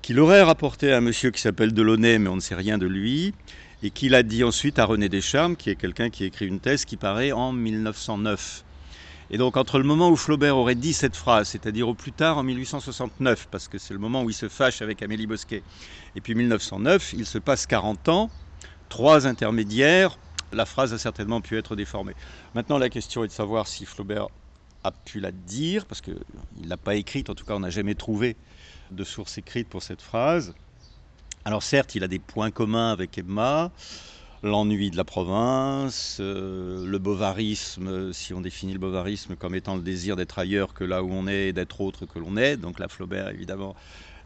qu'il 0.01 0.19
aurait 0.19 0.43
rapporté 0.43 0.91
à 0.91 0.97
un 0.97 1.01
monsieur 1.01 1.31
qui 1.31 1.41
s'appelle 1.41 1.73
Delaunay, 1.73 2.19
mais 2.19 2.29
on 2.29 2.35
ne 2.35 2.41
sait 2.41 2.55
rien 2.55 2.77
de 2.77 2.85
lui, 2.85 3.33
et 3.81 3.89
qu'il 3.89 4.15
a 4.15 4.23
dit 4.23 4.43
ensuite 4.43 4.79
à 4.79 4.85
René 4.85 5.09
Descharmes, 5.09 5.55
qui 5.55 5.69
est 5.69 5.75
quelqu'un 5.75 6.09
qui 6.09 6.23
écrit 6.25 6.47
une 6.47 6.59
thèse 6.59 6.85
qui 6.85 6.97
paraît 6.97 7.31
en 7.31 7.51
1909. 7.51 8.63
Et 9.29 9.37
donc 9.37 9.57
entre 9.57 9.79
le 9.79 9.83
moment 9.83 10.09
où 10.09 10.15
Flaubert 10.15 10.57
aurait 10.57 10.75
dit 10.75 10.93
cette 10.93 11.15
phrase, 11.15 11.49
c'est-à-dire 11.49 11.87
au 11.87 11.93
plus 11.93 12.11
tard 12.11 12.37
en 12.37 12.43
1869, 12.43 13.47
parce 13.49 13.67
que 13.67 13.77
c'est 13.77 13.93
le 13.93 13.99
moment 13.99 14.23
où 14.23 14.29
il 14.29 14.33
se 14.33 14.47
fâche 14.47 14.81
avec 14.81 15.01
Amélie 15.01 15.25
Bosquet, 15.25 15.63
et 16.15 16.21
puis 16.21 16.35
1909, 16.35 17.13
il 17.17 17.25
se 17.25 17.39
passe 17.39 17.65
40 17.65 18.09
ans, 18.09 18.29
trois 18.93 19.25
intermédiaires, 19.25 20.19
la 20.51 20.67
phrase 20.67 20.93
a 20.93 20.99
certainement 20.99 21.41
pu 21.41 21.57
être 21.57 21.75
déformée. 21.75 22.13
Maintenant, 22.53 22.77
la 22.77 22.89
question 22.89 23.23
est 23.23 23.27
de 23.27 23.31
savoir 23.31 23.67
si 23.67 23.87
Flaubert 23.87 24.27
a 24.83 24.91
pu 24.91 25.19
la 25.19 25.31
dire, 25.31 25.87
parce 25.87 25.99
qu'il 25.99 26.19
ne 26.61 26.67
l'a 26.67 26.77
pas 26.77 26.93
écrite, 26.93 27.31
en 27.31 27.33
tout 27.33 27.43
cas 27.43 27.55
on 27.55 27.61
n'a 27.61 27.71
jamais 27.71 27.95
trouvé 27.95 28.35
de 28.91 29.03
source 29.03 29.39
écrite 29.39 29.67
pour 29.67 29.81
cette 29.81 30.03
phrase. 30.03 30.53
Alors 31.43 31.63
certes, 31.63 31.95
il 31.95 32.03
a 32.03 32.07
des 32.07 32.19
points 32.19 32.51
communs 32.51 32.91
avec 32.91 33.17
Emma, 33.17 33.71
l'ennui 34.43 34.91
de 34.91 34.97
la 34.97 35.05
province, 35.05 36.17
euh, 36.19 36.85
le 36.85 36.99
bovarisme, 36.99 38.13
si 38.13 38.31
on 38.35 38.41
définit 38.41 38.73
le 38.73 38.79
bovarisme 38.79 39.35
comme 39.35 39.55
étant 39.55 39.75
le 39.75 39.81
désir 39.81 40.15
d'être 40.15 40.37
ailleurs 40.37 40.75
que 40.75 40.83
là 40.83 41.01
où 41.01 41.11
on 41.11 41.25
est, 41.25 41.51
d'être 41.51 41.81
autre 41.81 42.05
que 42.05 42.19
l'on 42.19 42.37
est. 42.37 42.57
Donc 42.57 42.77
là, 42.77 42.87
Flaubert, 42.87 43.29
évidemment, 43.29 43.75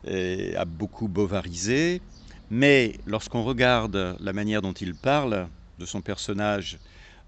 a 0.06 0.66
beaucoup 0.66 1.08
bovarisé. 1.08 2.02
Mais 2.50 2.98
lorsqu'on 3.06 3.44
regarde 3.44 4.16
la 4.20 4.34
manière 4.34 4.62
dont 4.62 4.74
il 4.74 4.96
parle 4.96 5.50
de 5.80 5.86
son 5.86 6.02
personnage 6.02 6.78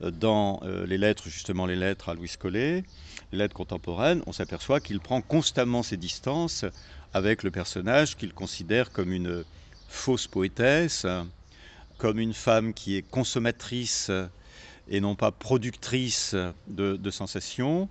euh, 0.01 0.11
dans 0.11 0.61
euh, 0.63 0.85
les 0.85 0.97
lettres, 0.97 1.29
justement 1.29 1.65
les 1.65 1.75
lettres 1.75 2.09
à 2.09 2.13
Louis 2.13 2.31
Collet, 2.39 2.83
les 3.31 3.37
lettres 3.37 3.55
contemporaines, 3.55 4.23
on 4.27 4.31
s'aperçoit 4.31 4.79
qu'il 4.79 4.99
prend 4.99 5.21
constamment 5.21 5.83
ses 5.83 5.97
distances 5.97 6.65
avec 7.13 7.43
le 7.43 7.51
personnage 7.51 8.15
qu'il 8.15 8.33
considère 8.33 8.91
comme 8.91 9.11
une 9.11 9.43
fausse 9.87 10.27
poétesse, 10.27 11.05
comme 11.97 12.19
une 12.19 12.33
femme 12.33 12.73
qui 12.73 12.95
est 12.95 13.01
consommatrice 13.01 14.11
et 14.89 14.99
non 15.01 15.15
pas 15.15 15.31
productrice 15.31 16.35
de, 16.67 17.11
sensations, 17.11 17.89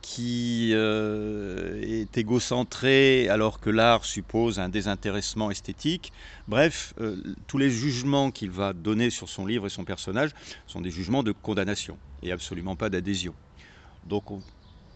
qui 0.00 0.70
euh, 0.72 1.82
est 1.82 2.16
égocentré 2.16 3.28
alors 3.28 3.60
que 3.60 3.70
l'art 3.70 4.04
suppose 4.04 4.58
un 4.58 4.68
désintéressement 4.68 5.50
esthétique. 5.50 6.12
Bref, 6.46 6.94
euh, 7.00 7.16
tous 7.46 7.58
les 7.58 7.70
jugements 7.70 8.30
qu'il 8.30 8.50
va 8.50 8.72
donner 8.72 9.10
sur 9.10 9.28
son 9.28 9.46
livre 9.46 9.66
et 9.66 9.70
son 9.70 9.84
personnage 9.84 10.30
sont 10.66 10.80
des 10.80 10.90
jugements 10.90 11.22
de 11.22 11.32
condamnation 11.32 11.98
et 12.22 12.32
absolument 12.32 12.76
pas 12.76 12.88
d'adhésion. 12.88 13.34
Donc 14.04 14.30
on, 14.30 14.42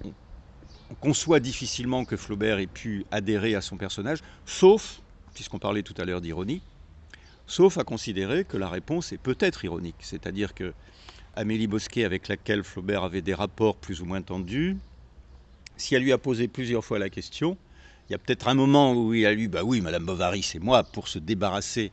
on, 0.05 0.95
conçoit 1.01 1.41
difficilement 1.41 2.05
que 2.05 2.17
Flaubert 2.17 2.59
ait 2.59 2.67
pu 2.67 3.05
adhérer 3.11 3.55
à 3.55 3.61
son 3.61 3.77
personnage, 3.77 4.21
sauf, 4.47 5.01
puisqu'on 5.35 5.59
parlait 5.59 5.83
tout 5.83 5.95
à 5.99 6.05
l'heure 6.05 6.21
d'ironie, 6.21 6.63
sauf 7.47 7.79
à 7.79 7.85
considérer 7.85 8.45
que 8.45 8.57
la 8.57 8.69
réponse 8.69 9.13
est 9.13 9.19
peut-être 9.19 9.65
ironique, 9.65 9.97
c'est-à-dire 10.01 10.55
que 10.55 10.73
Amélie 11.35 11.67
Bosquet, 11.67 12.05
avec 12.05 12.29
laquelle 12.29 12.65
Flaubert 12.65 13.05
avait 13.05 13.23
des 13.23 13.35
rapports 13.35 13.77
plus 13.77 14.01
ou 14.01 14.05
moins 14.05 14.23
tendus, 14.23 14.77
si 15.77 15.95
elle 15.95 16.03
lui 16.03 16.13
a 16.13 16.19
posé 16.19 16.49
plusieurs 16.49 16.85
fois 16.85 16.99
la 16.99 17.09
question, 17.09 17.57
il 18.09 18.13
y 18.13 18.15
a 18.15 18.19
peut-être 18.19 18.49
un 18.49 18.55
moment 18.55 18.93
où 18.93 19.15
il 19.15 19.25
a 19.25 19.33
lu 19.33 19.49
Bah 19.49 19.63
oui, 19.65 19.81
Madame 19.81 20.05
Bovary, 20.05 20.43
c'est 20.43 20.59
moi, 20.59 20.83
pour 20.85 21.09
se 21.09 21.19
débarrasser 21.19 21.93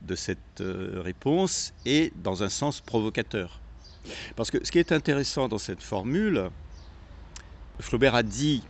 de 0.00 0.14
cette 0.14 0.60
euh, 0.60 1.00
réponse, 1.02 1.72
et 1.84 2.12
dans 2.16 2.42
un 2.42 2.48
sens 2.48 2.80
provocateur. 2.80 3.60
Parce 4.36 4.50
que 4.50 4.64
ce 4.64 4.70
qui 4.70 4.78
est 4.78 4.92
intéressant 4.92 5.48
dans 5.48 5.58
cette 5.58 5.82
formule, 5.82 6.50
Flaubert 7.80 8.14
a 8.14 8.22
dit 8.22 8.64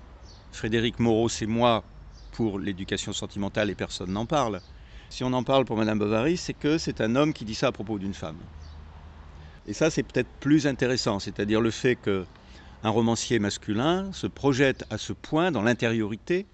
Frédéric 0.51 0.99
Moreau, 0.99 1.29
c'est 1.29 1.47
moi 1.47 1.85
pour 2.33 2.59
l'éducation 2.59 3.13
sentimentale 3.13 3.71
et 3.71 3.75
personne 3.75 4.13
n'en 4.13 4.27
parle. 4.27 4.61
Si 5.09 5.25
on 5.25 5.33
en 5.33 5.45
parle 5.45 5.65
pour 5.65 5.77
Madame 5.77 5.99
Bovary, 5.99 6.37
c'est 6.37 6.55
que 6.55 6.79
c'est 6.79 7.01
un 7.01 7.17
homme 7.17 7.33
qui 7.33 7.45
dit 7.45 7.55
ça 7.55 7.69
à 7.69 7.73
propos 7.73 7.99
d'une 7.99 8.15
femme. 8.15 8.39
Et 9.69 9.75
ça, 9.75 9.91
c'est 9.91 10.03
peut-être 10.03 10.31
plus 10.41 10.67
intéressant, 10.67 11.19
c'est-à-dire 11.19 11.61
le 11.61 11.71
fait 11.71 11.95
que 11.95 12.25
un 12.83 12.89
romancier 12.89 13.39
masculin 13.39 14.11
se 14.15 14.27
projette 14.27 14.85
à 14.89 14.97
ce 14.97 15.13
point 15.13 15.51
dans 15.51 15.61
l'intériorité 15.61 16.47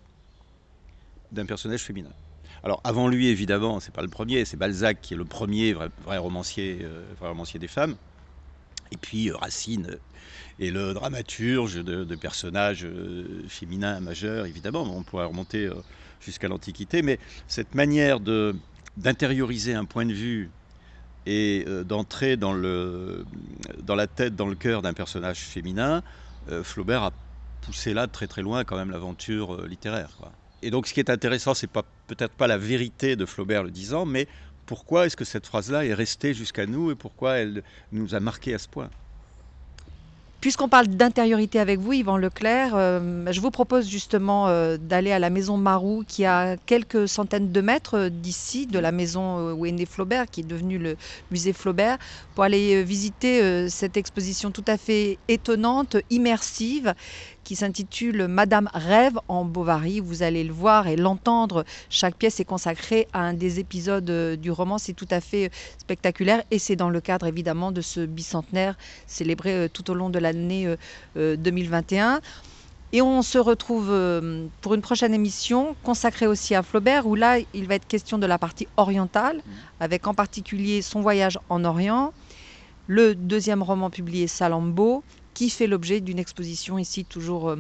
d'un 1.30 1.46
personnage 1.46 1.82
féminin. 1.82 2.10
Alors 2.64 2.80
avant 2.82 3.06
lui, 3.06 3.28
évidemment, 3.28 3.78
c'est 3.78 3.94
pas 3.94 4.02
le 4.02 4.08
premier, 4.08 4.44
c'est 4.44 4.56
Balzac 4.56 5.00
qui 5.00 5.14
est 5.14 5.16
le 5.16 5.24
premier 5.24 5.74
vrai, 5.74 5.90
romancier, 6.18 6.80
euh, 6.82 7.04
vrai 7.20 7.28
romancier 7.28 7.60
des 7.60 7.68
femmes. 7.68 7.94
Et 8.90 8.96
puis 8.96 9.30
euh, 9.30 9.36
Racine 9.36 9.98
est 10.58 10.70
le 10.70 10.92
dramaturge 10.92 11.84
de, 11.84 12.16
personnages 12.16 12.84
euh, 12.84 13.44
féminins 13.48 14.00
majeurs, 14.00 14.46
évidemment. 14.46 14.82
On 14.82 15.04
pourrait 15.04 15.26
remonter 15.26 15.70
jusqu'à 16.20 16.48
l'Antiquité, 16.48 17.02
mais 17.02 17.20
cette 17.46 17.76
manière 17.76 18.18
de 18.18 18.56
d'intérioriser 18.96 19.74
un 19.74 19.84
point 19.84 20.06
de 20.06 20.12
vue 20.12 20.50
et 21.26 21.64
d'entrer 21.84 22.36
dans, 22.36 22.54
dans 22.54 23.94
la 23.94 24.06
tête, 24.06 24.36
dans 24.36 24.46
le 24.46 24.54
cœur 24.56 24.82
d'un 24.82 24.92
personnage 24.92 25.40
féminin, 25.40 26.02
Flaubert 26.62 27.02
a 27.02 27.12
poussé 27.60 27.94
là 27.94 28.06
très 28.06 28.26
très 28.26 28.42
loin 28.42 28.64
quand 28.64 28.76
même 28.76 28.90
l'aventure 28.90 29.66
littéraire. 29.66 30.10
Quoi. 30.18 30.32
Et 30.62 30.70
donc, 30.70 30.86
ce 30.86 30.94
qui 30.94 31.00
est 31.00 31.10
intéressant, 31.10 31.54
c'est 31.54 31.66
pas 31.66 31.84
peut-être 32.06 32.34
pas 32.34 32.46
la 32.46 32.58
vérité 32.58 33.16
de 33.16 33.26
Flaubert 33.26 33.62
le 33.62 33.70
disant, 33.70 34.06
mais 34.06 34.26
pourquoi 34.66 35.06
est-ce 35.06 35.16
que 35.16 35.24
cette 35.24 35.46
phrase-là 35.46 35.84
est 35.84 35.94
restée 35.94 36.34
jusqu'à 36.34 36.66
nous 36.66 36.90
et 36.90 36.94
pourquoi 36.94 37.36
elle 37.36 37.62
nous 37.92 38.14
a 38.14 38.20
marqué 38.20 38.54
à 38.54 38.58
ce 38.58 38.68
point? 38.68 38.90
Puisqu'on 40.44 40.68
parle 40.68 40.88
d'intériorité 40.88 41.58
avec 41.58 41.80
vous, 41.80 41.94
Yvan 41.94 42.18
Leclerc, 42.18 42.72
euh, 42.74 43.24
je 43.32 43.40
vous 43.40 43.50
propose 43.50 43.88
justement 43.88 44.46
euh, 44.46 44.76
d'aller 44.76 45.10
à 45.10 45.18
la 45.18 45.30
maison 45.30 45.56
Marou, 45.56 46.04
qui 46.06 46.26
a 46.26 46.58
quelques 46.66 47.08
centaines 47.08 47.50
de 47.50 47.60
mètres 47.62 48.10
d'ici, 48.10 48.66
de 48.66 48.78
la 48.78 48.92
maison 48.92 49.38
euh, 49.38 49.52
où 49.54 49.64
est 49.64 49.72
né 49.72 49.86
Flaubert, 49.86 50.26
qui 50.26 50.42
est 50.42 50.46
devenu 50.46 50.76
le 50.76 50.96
musée 51.30 51.54
Flaubert, 51.54 51.96
pour 52.34 52.44
aller 52.44 52.84
visiter 52.84 53.70
cette 53.70 53.96
exposition 53.96 54.50
tout 54.50 54.64
à 54.66 54.76
fait 54.76 55.18
étonnante, 55.28 55.96
immersive, 56.10 56.92
qui 57.44 57.54
s'intitule 57.54 58.26
Madame 58.26 58.68
rêve 58.74 59.18
en 59.28 59.44
Bovary. 59.44 60.00
Vous 60.00 60.22
allez 60.22 60.42
le 60.42 60.52
voir 60.52 60.88
et 60.88 60.96
l'entendre. 60.96 61.64
Chaque 61.90 62.16
pièce 62.16 62.40
est 62.40 62.44
consacrée 62.44 63.06
à 63.12 63.20
un 63.20 63.34
des 63.34 63.60
épisodes 63.60 64.08
euh, 64.10 64.36
du 64.36 64.50
roman. 64.50 64.78
C'est 64.78 64.94
tout 64.94 65.06
à 65.10 65.20
fait 65.20 65.46
euh, 65.46 65.48
spectaculaire 65.78 66.42
et 66.50 66.58
c'est 66.58 66.74
dans 66.74 66.88
le 66.88 67.00
cadre 67.00 67.26
évidemment 67.26 67.70
de 67.70 67.82
ce 67.82 68.04
bicentenaire 68.04 68.76
célébré 69.06 69.52
euh, 69.52 69.68
tout 69.68 69.90
au 69.90 69.94
long 69.94 70.10
de 70.10 70.18
l'année 70.18 70.74
2021. 71.16 72.20
Et 72.92 73.02
on 73.02 73.22
se 73.22 73.38
retrouve 73.38 73.92
pour 74.60 74.74
une 74.74 74.80
prochaine 74.80 75.12
émission 75.12 75.76
consacrée 75.82 76.26
aussi 76.26 76.54
à 76.54 76.62
Flaubert, 76.62 77.06
où 77.06 77.14
là, 77.14 77.38
il 77.52 77.66
va 77.66 77.74
être 77.74 77.86
question 77.86 78.18
de 78.18 78.26
la 78.26 78.38
partie 78.38 78.68
orientale, 78.76 79.42
avec 79.80 80.06
en 80.06 80.14
particulier 80.14 80.80
son 80.80 81.00
voyage 81.00 81.38
en 81.48 81.64
Orient, 81.64 82.12
le 82.86 83.14
deuxième 83.14 83.62
roman 83.62 83.90
publié, 83.90 84.26
Salambo, 84.28 85.02
qui 85.34 85.50
fait 85.50 85.66
l'objet 85.66 86.00
d'une 86.00 86.18
exposition 86.18 86.78
ici, 86.78 87.04
toujours 87.04 87.50
euh, 87.50 87.56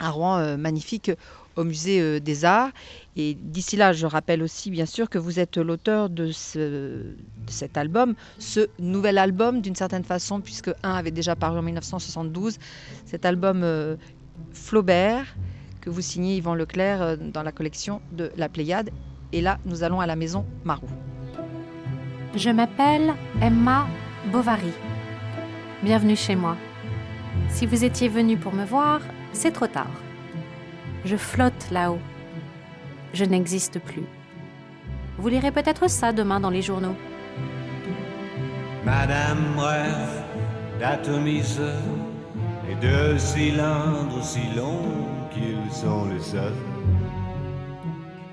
à 0.00 0.10
Rouen, 0.10 0.38
euh, 0.38 0.56
magnifique, 0.56 1.12
au 1.56 1.64
musée 1.64 2.00
euh, 2.00 2.18
des 2.18 2.44
Arts. 2.44 2.70
Et 3.16 3.34
d'ici 3.34 3.76
là, 3.76 3.92
je 3.92 4.06
rappelle 4.06 4.42
aussi, 4.42 4.70
bien 4.70 4.86
sûr, 4.86 5.08
que 5.10 5.18
vous 5.18 5.38
êtes 5.38 5.58
l'auteur 5.58 6.08
de, 6.08 6.30
cet 7.46 7.76
album, 7.76 8.14
ce 8.38 8.68
nouvel 8.78 9.18
album, 9.18 9.60
d'une 9.60 9.76
certaine 9.76 10.04
façon, 10.04 10.40
puisque 10.40 10.70
un 10.82 10.94
avait 10.94 11.10
déjà 11.10 11.36
paru 11.36 11.58
en 11.58 11.62
1972, 11.62 12.56
cet 13.04 13.26
album 13.26 13.64
Flaubert, 14.52 15.36
que 15.82 15.90
vous 15.90 16.00
signez 16.00 16.36
Yvan 16.36 16.54
Leclerc 16.54 17.18
dans 17.18 17.42
la 17.42 17.52
collection 17.52 18.00
de 18.12 18.32
La 18.36 18.48
Pléiade. 18.48 18.90
Et 19.32 19.42
là, 19.42 19.58
nous 19.66 19.82
allons 19.82 20.00
à 20.00 20.06
la 20.06 20.16
maison 20.16 20.46
Marou. 20.64 20.88
Je 22.34 22.48
m'appelle 22.48 23.14
Emma 23.42 23.86
Bovary. 24.32 24.72
Bienvenue 25.82 26.16
chez 26.16 26.36
moi. 26.36 26.56
Si 27.48 27.66
vous 27.66 27.84
étiez 27.84 28.08
venu 28.08 28.36
pour 28.36 28.52
me 28.52 28.64
voir, 28.64 29.00
c'est 29.32 29.52
trop 29.52 29.66
tard. 29.66 29.90
Je 31.04 31.16
flotte 31.16 31.70
là-haut. 31.70 32.00
Je 33.12 33.24
n'existe 33.24 33.78
plus. 33.78 34.04
Vous 35.18 35.28
lirez 35.28 35.50
peut-être 35.50 35.88
ça 35.88 36.12
demain 36.12 36.40
dans 36.40 36.50
les 36.50 36.62
journaux. 36.62 36.96
Madame 38.84 39.58
rêve 39.58 40.24
d'atomiseurs 40.80 41.76
et 42.70 42.74
de 42.74 43.16
cylindres 43.18 44.18
aussi 44.18 44.40
longs 44.56 45.06
qu'ils 45.32 45.72
sont 45.72 46.06
les 46.06 46.20
seuls. 46.20 46.52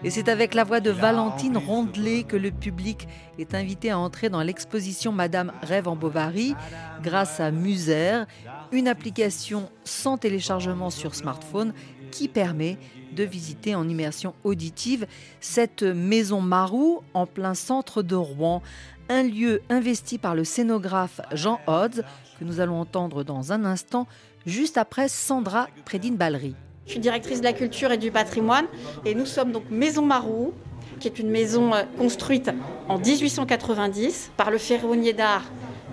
Et 0.02 0.10
c'est 0.10 0.30
avec 0.30 0.54
la 0.54 0.64
voix 0.64 0.80
de 0.80 0.92
Valentine 0.92 1.58
Rondelet 1.58 2.24
que 2.24 2.38
le 2.38 2.52
public 2.52 3.08
est 3.38 3.54
invité 3.54 3.92
à 3.92 4.00
entrer 4.00 4.30
dans 4.30 4.42
l'exposition 4.42 5.12
Madame 5.12 5.52
rêve 5.62 5.90
en 5.90 5.98
Bovary 5.98 6.56
grâce 7.04 7.42
à 7.42 7.52
Muser, 7.52 8.24
une 8.72 8.88
application 8.88 9.70
sans 9.84 10.18
téléchargement 10.18 10.90
sur 10.90 11.16
smartphone 11.16 11.74
qui 12.12 12.28
permet 12.28 12.78
de 13.16 13.24
visiter 13.24 13.76
en 13.76 13.88
immersion 13.88 14.34
auditive 14.44 15.08
cette 15.40 15.84
maison 15.84 16.42
Marou 16.42 17.02
en 17.14 17.26
plein 17.26 17.54
centre 17.54 18.02
de 18.02 18.16
Rouen, 18.16 18.62
un 19.10 19.24
lieu 19.24 19.62
investi 19.70 20.18
par 20.18 20.36
le 20.36 20.44
scénographe 20.44 21.22
Jean 21.32 21.60
Hodds 21.68 22.04
que 22.40 22.46
nous 22.46 22.60
allons 22.60 22.80
entendre 22.80 23.24
dans 23.24 23.52
un 23.52 23.66
instant 23.66 24.08
juste 24.46 24.78
après 24.78 25.08
Sandra 25.10 25.68
Prédine-Ballery. 25.86 26.56
Je 26.86 26.92
suis 26.92 27.00
directrice 27.00 27.40
de 27.40 27.46
la 27.46 27.54
culture 27.54 27.92
et 27.92 27.98
du 27.98 28.12
patrimoine 28.12 28.66
et 29.06 29.14
nous 29.14 29.26
sommes 29.26 29.52
donc 29.52 29.64
Maison 29.70 30.06
Marou, 30.06 30.54
qui 31.00 31.08
est 31.08 31.20
une 31.20 31.30
maison 31.30 31.74
euh, 31.74 31.84
construite 31.98 32.50
en 32.88 32.98
1890 32.98 34.32
par 34.38 34.52
le 34.52 34.58
ferronnier 34.58 35.14
d'art 35.14 35.44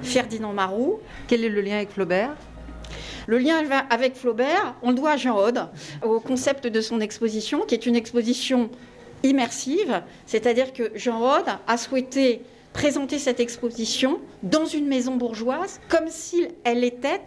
Ferdinand 0.02 0.52
Marou. 0.52 1.00
Quel 1.28 1.44
est 1.44 1.48
le 1.48 1.60
lien 1.60 1.76
avec 1.76 1.90
Flaubert? 1.90 2.34
Le 3.26 3.38
lien 3.38 3.62
avec 3.90 4.14
Flaubert, 4.14 4.74
on 4.82 4.90
le 4.90 4.96
doit 4.96 5.12
à 5.12 5.16
Jean 5.16 5.36
Aude, 5.38 5.68
au 6.02 6.20
concept 6.20 6.66
de 6.66 6.80
son 6.80 7.00
exposition, 7.00 7.60
qui 7.60 7.74
est 7.74 7.86
une 7.86 7.96
exposition 7.96 8.70
immersive, 9.22 10.02
c'est-à-dire 10.26 10.72
que 10.72 10.92
Jean 10.94 11.20
Aude 11.20 11.48
a 11.66 11.76
souhaité 11.76 12.42
présenter 12.76 13.18
cette 13.18 13.40
exposition 13.40 14.20
dans 14.42 14.66
une 14.66 14.86
maison 14.86 15.16
bourgeoise 15.16 15.80
comme 15.88 16.08
si 16.08 16.46
elle 16.62 16.84
était 16.84 17.22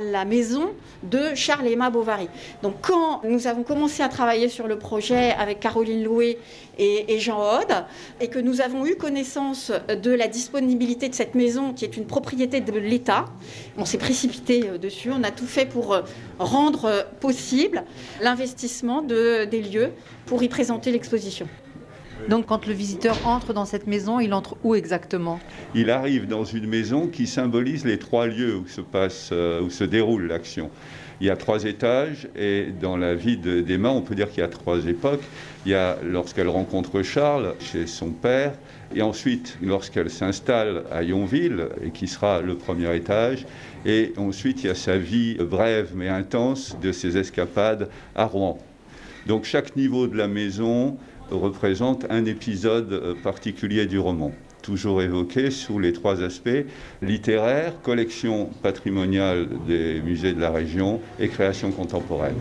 la 0.00 0.24
maison 0.24 0.70
de 1.04 1.36
Charles 1.36 1.68
Emma 1.68 1.88
Bovary. 1.88 2.28
Donc 2.64 2.74
quand 2.82 3.22
nous 3.22 3.46
avons 3.46 3.62
commencé 3.62 4.02
à 4.02 4.08
travailler 4.08 4.48
sur 4.48 4.66
le 4.66 4.76
projet 4.76 5.30
avec 5.30 5.60
Caroline 5.60 6.02
Loué 6.02 6.38
et, 6.78 7.20
Jean 7.20 7.40
Hode 7.40 7.84
et 8.20 8.26
que 8.26 8.40
nous 8.40 8.60
avons 8.60 8.86
eu 8.86 8.96
connaissance 8.96 9.70
de 9.88 10.10
la 10.10 10.26
disponibilité 10.26 11.08
de 11.08 11.14
cette 11.14 11.36
maison 11.36 11.72
qui 11.74 11.84
est 11.84 11.96
une 11.96 12.06
propriété 12.06 12.60
de 12.60 12.76
l'État, 12.76 13.26
on 13.76 13.84
s'est 13.84 13.98
précipité 13.98 14.68
euh, 14.68 14.78
dessus, 14.78 15.12
on 15.12 15.22
a 15.22 15.30
tout 15.30 15.46
fait 15.46 15.66
pour 15.66 15.94
euh, 15.94 16.02
rendre 16.40 16.86
euh, 16.86 17.02
possible 17.20 17.84
l'investissement 18.20 19.02
de, 19.02 19.44
des 19.44 19.62
lieux 19.62 19.92
pour 20.26 20.42
y 20.42 20.48
présenter 20.48 20.90
l'exposition. 20.90 21.46
Donc 22.28 22.46
quand 22.46 22.66
le 22.66 22.72
visiteur 22.72 23.16
entre 23.24 23.52
dans 23.52 23.64
cette 23.64 23.86
maison, 23.86 24.20
il 24.20 24.34
entre 24.34 24.56
où 24.64 24.74
exactement? 24.74 25.38
Il 25.74 25.90
arrive 25.90 26.26
dans 26.26 26.44
une 26.44 26.66
maison 26.66 27.06
qui 27.06 27.26
symbolise 27.26 27.84
les 27.84 27.98
trois 27.98 28.26
lieux 28.26 28.56
où 28.56 28.66
se, 28.66 28.80
passe, 28.80 29.30
euh, 29.32 29.62
où 29.62 29.70
se 29.70 29.84
déroule 29.84 30.26
l'action. 30.26 30.70
Il 31.20 31.26
y 31.26 31.30
a 31.30 31.36
trois 31.36 31.64
étages 31.64 32.28
et 32.36 32.66
dans 32.80 32.96
la 32.96 33.14
vie 33.14 33.36
d'Emma, 33.36 33.88
on 33.88 34.02
peut 34.02 34.14
dire 34.14 34.30
qu'il 34.30 34.38
y 34.40 34.44
a 34.44 34.48
trois 34.48 34.86
époques. 34.86 35.22
Il 35.66 35.72
y 35.72 35.74
a 35.74 35.98
lorsqu'elle 36.04 36.48
rencontre 36.48 37.02
Charles 37.02 37.54
chez 37.58 37.86
son 37.86 38.10
père 38.10 38.52
et 38.94 39.02
ensuite 39.02 39.58
lorsqu'elle 39.60 40.10
s'installe 40.10 40.84
à 40.92 41.02
Yonville 41.02 41.68
et 41.82 41.90
qui 41.90 42.06
sera 42.06 42.40
le 42.40 42.56
premier 42.56 42.94
étage. 42.94 43.46
Et 43.84 44.12
ensuite, 44.16 44.62
il 44.62 44.66
y 44.68 44.70
a 44.70 44.76
sa 44.76 44.96
vie 44.96 45.34
brève 45.34 45.90
mais 45.94 46.08
intense 46.08 46.76
de 46.80 46.92
ses 46.92 47.16
escapades 47.16 47.88
à 48.14 48.26
Rouen. 48.26 48.58
Donc 49.26 49.44
chaque 49.44 49.74
niveau 49.76 50.06
de 50.06 50.16
la 50.16 50.28
maison 50.28 50.96
représente 51.30 52.06
un 52.10 52.24
épisode 52.24 52.92
euh, 52.92 53.14
particulier 53.22 53.86
du 53.86 53.98
roman 53.98 54.32
toujours 54.68 55.00
évoqué 55.00 55.50
sous 55.50 55.78
les 55.78 55.94
trois 55.94 56.22
aspects 56.22 56.66
littéraire, 57.00 57.80
collection 57.82 58.50
patrimoniale 58.62 59.48
des 59.66 60.02
musées 60.02 60.34
de 60.34 60.40
la 60.42 60.50
région 60.50 61.00
et 61.18 61.28
création 61.28 61.70
contemporaine. 61.72 62.36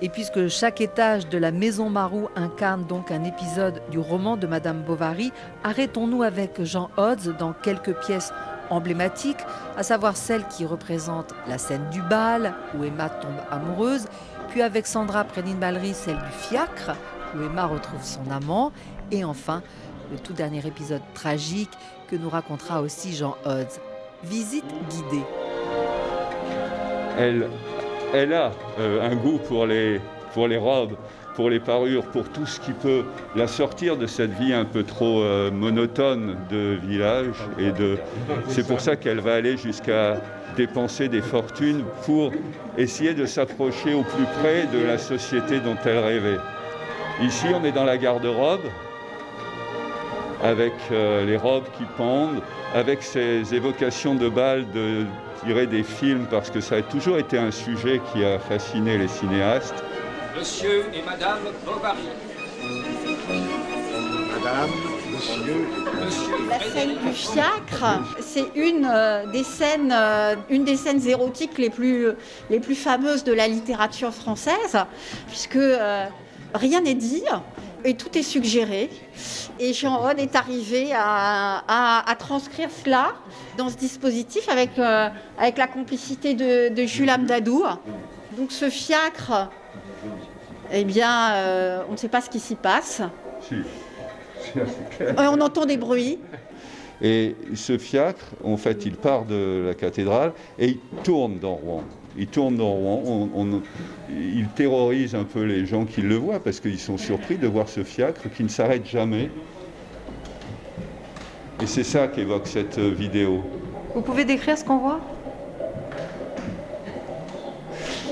Et 0.00 0.08
puisque 0.08 0.48
chaque 0.48 0.80
étage 0.80 1.28
de 1.28 1.36
la 1.36 1.50
Maison 1.50 1.90
Marou 1.90 2.28
incarne 2.34 2.86
donc 2.86 3.10
un 3.10 3.24
épisode 3.24 3.82
du 3.90 3.98
roman 3.98 4.38
de 4.38 4.46
Madame 4.46 4.82
Bovary, 4.82 5.32
arrêtons-nous 5.62 6.22
avec 6.22 6.62
Jean 6.62 6.90
Hodds 6.96 7.36
dans 7.38 7.52
quelques 7.52 7.94
pièces 8.06 8.32
emblématiques, 8.70 9.44
à 9.76 9.82
savoir 9.82 10.16
celle 10.16 10.46
qui 10.48 10.64
représente 10.64 11.34
la 11.46 11.58
scène 11.58 11.88
du 11.90 12.00
bal 12.02 12.54
où 12.76 12.84
Emma 12.84 13.10
tombe 13.10 13.40
amoureuse, 13.50 14.06
puis 14.48 14.62
avec 14.62 14.86
Sandra 14.86 15.24
Prénine-Ballery 15.24 15.92
celle 15.94 16.16
du 16.16 16.32
fiacre 16.48 16.96
où 17.34 17.42
Emma 17.42 17.66
retrouve 17.66 18.02
son 18.02 18.30
amant, 18.30 18.72
et 19.10 19.24
enfin 19.24 19.62
le 20.12 20.18
tout 20.18 20.32
dernier 20.32 20.64
épisode 20.66 21.02
tragique 21.14 21.70
que 22.08 22.16
nous 22.16 22.28
racontera 22.28 22.80
aussi 22.80 23.14
Jean 23.14 23.36
Hodds. 23.44 23.80
Visite 24.24 24.64
guidée. 24.90 25.24
Elle, 27.18 28.32
a 28.32 28.52
euh, 28.78 29.10
un 29.10 29.14
goût 29.16 29.38
pour 29.38 29.66
les, 29.66 30.00
robes 30.34 30.96
pour 31.34 31.50
les 31.50 31.60
parures, 31.60 32.04
pour 32.06 32.28
tout 32.28 32.46
ce 32.46 32.60
qui 32.60 32.72
peut 32.72 33.04
la 33.34 33.46
sortir 33.46 33.96
de 33.96 34.06
cette 34.06 34.32
vie 34.32 34.52
un 34.52 34.64
peu 34.64 34.84
trop 34.84 35.20
euh, 35.20 35.50
monotone 35.50 36.36
de 36.50 36.78
village. 36.82 37.34
Et 37.58 37.72
c'est 38.48 38.66
pour 38.66 38.80
ça 38.80 38.96
qu'elle 38.96 39.20
va 39.20 39.34
aller 39.34 39.56
jusqu'à 39.56 40.20
dépenser 40.56 41.08
des 41.08 41.22
fortunes 41.22 41.84
pour 42.04 42.30
essayer 42.78 43.14
de 43.14 43.26
s'approcher 43.26 43.94
au 43.94 44.02
plus 44.02 44.26
près 44.40 44.66
de 44.66 44.84
la 44.84 44.98
société 44.98 45.60
dont 45.60 45.76
elle 45.84 45.98
rêvait. 45.98 46.38
Ici, 47.22 47.46
on 47.54 47.64
est 47.64 47.72
dans 47.72 47.84
la 47.84 47.96
garde-robe, 47.96 48.68
avec 50.42 50.72
euh, 50.90 51.24
les 51.24 51.36
robes 51.36 51.64
qui 51.78 51.84
pendent, 51.96 52.42
avec 52.74 53.02
ces 53.02 53.54
évocations 53.54 54.14
de 54.14 54.28
balles 54.28 54.70
de 54.72 55.06
tirer 55.44 55.66
des 55.66 55.84
films, 55.84 56.26
parce 56.30 56.50
que 56.50 56.60
ça 56.60 56.76
a 56.76 56.82
toujours 56.82 57.18
été 57.18 57.38
un 57.38 57.50
sujet 57.50 58.00
qui 58.12 58.24
a 58.24 58.38
fasciné 58.38 58.98
les 58.98 59.08
cinéastes. 59.08 59.84
Monsieur 60.36 60.84
et 60.92 61.02
Madame 61.02 61.38
Bovary. 61.64 62.08
Madame, 64.34 64.70
Monsieur. 66.04 66.34
La 66.50 66.60
scène 66.60 66.98
du 66.98 67.12
fiacre, 67.12 68.02
c'est 68.20 68.50
une 68.56 68.88
euh, 68.92 69.26
des 69.30 69.44
scènes, 69.44 69.94
euh, 69.96 70.34
une 70.50 70.64
des 70.64 70.76
scènes 70.76 71.06
érotiques 71.06 71.56
les 71.58 71.70
plus, 71.70 72.08
les 72.50 72.60
plus 72.60 72.74
fameuses 72.74 73.22
de 73.24 73.32
la 73.32 73.46
littérature 73.46 74.12
française, 74.12 74.76
puisque 75.28 75.56
euh, 75.56 76.06
rien 76.54 76.80
n'est 76.80 76.94
dit 76.94 77.22
et 77.84 77.94
tout 77.94 78.16
est 78.16 78.22
suggéré. 78.22 78.88
Et 79.60 79.72
Jean 79.72 79.98
Rod 79.98 80.18
est 80.18 80.34
arrivé 80.34 80.92
à, 80.94 81.62
à, 82.06 82.14
transcrire 82.16 82.70
cela 82.84 83.12
dans 83.58 83.68
ce 83.68 83.76
dispositif 83.76 84.48
avec, 84.48 84.70
avec 84.78 85.58
la 85.58 85.66
complicité 85.66 86.34
de, 86.34 86.74
de 86.74 86.84
Jules 86.84 87.10
Amdadou. 87.10 87.64
Donc 88.36 88.50
ce 88.50 88.70
fiacre 88.70 89.50
eh 90.72 90.84
bien, 90.84 91.34
euh, 91.34 91.82
on 91.88 91.92
ne 91.92 91.96
sait 91.96 92.08
pas 92.08 92.20
ce 92.20 92.30
qui 92.30 92.40
s'y 92.40 92.54
passe. 92.54 93.02
Si. 93.42 93.54
on 95.16 95.40
entend 95.40 95.66
des 95.66 95.76
bruits. 95.76 96.18
Et 97.02 97.36
ce 97.54 97.76
fiacre, 97.76 98.24
en 98.42 98.56
fait, 98.56 98.86
il 98.86 98.94
part 98.94 99.24
de 99.24 99.64
la 99.66 99.74
cathédrale 99.74 100.32
et 100.58 100.68
il 100.70 100.78
tourne 101.02 101.38
dans 101.38 101.54
Rouen. 101.54 101.84
Il 102.16 102.26
tourne 102.28 102.56
dans 102.56 102.70
Rouen. 102.70 103.28
il 104.08 104.46
terrorise 104.54 105.14
un 105.14 105.24
peu 105.24 105.42
les 105.42 105.66
gens 105.66 105.84
qui 105.84 106.00
le 106.00 106.14
voient 106.14 106.38
parce 106.38 106.60
qu'ils 106.60 106.78
sont 106.78 106.96
surpris 106.96 107.36
de 107.36 107.48
voir 107.48 107.68
ce 107.68 107.82
fiacre 107.82 108.30
qui 108.34 108.44
ne 108.44 108.48
s'arrête 108.48 108.86
jamais. 108.86 109.30
Et 111.62 111.66
c'est 111.66 111.84
ça 111.84 112.08
qu'évoque 112.08 112.46
cette 112.46 112.78
vidéo. 112.78 113.42
Vous 113.94 114.02
pouvez 114.02 114.24
décrire 114.24 114.58
ce 114.58 114.64
qu'on 114.64 114.78
voit? 114.78 115.00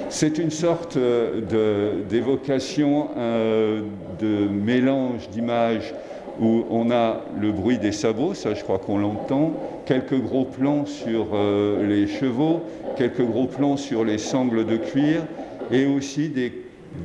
C'est 0.09 0.38
une 0.38 0.51
sorte 0.51 0.97
euh, 0.97 2.03
d'évocation, 2.09 3.09
euh, 3.17 3.83
de 4.21 4.47
mélange 4.47 5.29
d'images 5.31 5.95
où 6.40 6.64
on 6.71 6.90
a 6.90 7.21
le 7.38 7.53
bruit 7.53 7.79
des 7.79 7.92
sabots, 7.92 8.35
ça 8.35 8.55
je 8.55 8.62
crois 8.62 8.79
qu'on 8.79 8.99
l'entend, 8.99 9.53
quelques 9.87 10.21
gros 10.21 10.45
plans 10.45 10.87
sur 10.87 11.29
euh, 11.35 11.87
les 11.87 12.07
chevaux, 12.07 12.62
quelques 12.97 13.25
gros 13.25 13.47
plans 13.47 13.77
sur 13.77 14.05
les 14.05 14.18
sangles 14.18 14.64
de 14.66 14.77
cuir 14.77 15.23
et 15.71 15.87
aussi 15.87 16.29
des, 16.29 16.53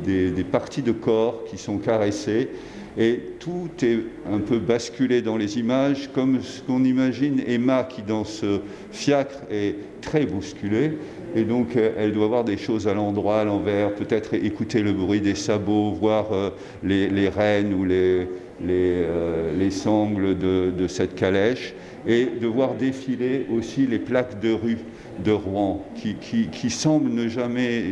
des 0.06 0.44
parties 0.44 0.82
de 0.82 0.92
corps 0.92 1.44
qui 1.46 1.58
sont 1.58 1.78
caressées. 1.78 2.50
Et 2.98 3.20
tout 3.40 3.70
est 3.84 4.00
un 4.32 4.40
peu 4.40 4.58
basculé 4.58 5.22
dans 5.22 5.38
les 5.38 5.60
images, 5.60 6.10
comme 6.14 6.42
ce 6.42 6.62
qu'on 6.62 6.84
imagine 6.84 7.42
Emma 7.46 7.84
qui 7.84 8.02
dans 8.02 8.24
ce 8.24 8.62
fiacre 8.92 9.44
est 9.52 9.76
très 10.02 10.26
bousculée. 10.26 10.94
Et 11.36 11.44
donc, 11.44 11.76
euh, 11.76 11.92
elle 11.98 12.14
doit 12.14 12.28
voir 12.28 12.44
des 12.44 12.58
choses 12.58 12.88
à 12.88 12.96
l'endroit, 12.96 13.42
à 13.42 13.44
l'envers, 13.44 13.94
peut-être 13.94 14.34
écouter 14.34 14.82
le 14.82 14.94
bruit 14.94 15.22
des 15.22 15.36
sabots, 15.36 15.92
voir 15.92 16.32
euh, 16.32 16.50
les, 16.84 17.10
les 17.10 17.30
rênes 17.30 17.74
ou 17.74 17.86
les, 17.86 18.28
les, 18.66 19.04
euh, 19.04 19.70
sangles 19.70 20.38
de, 20.38 20.88
cette 20.88 21.14
calèche, 21.16 21.74
et 22.08 22.28
de 22.42 22.48
voir 22.48 22.74
défiler 22.74 23.46
aussi 23.56 23.86
les 23.86 24.00
plaques 24.00 24.40
de 24.40 24.54
rue 24.54 24.78
de 25.24 25.32
Rouen, 25.32 25.86
qui, 25.96 26.16
qui, 26.16 26.70
semblent 26.70 27.12
ne 27.12 27.28
jamais 27.28 27.84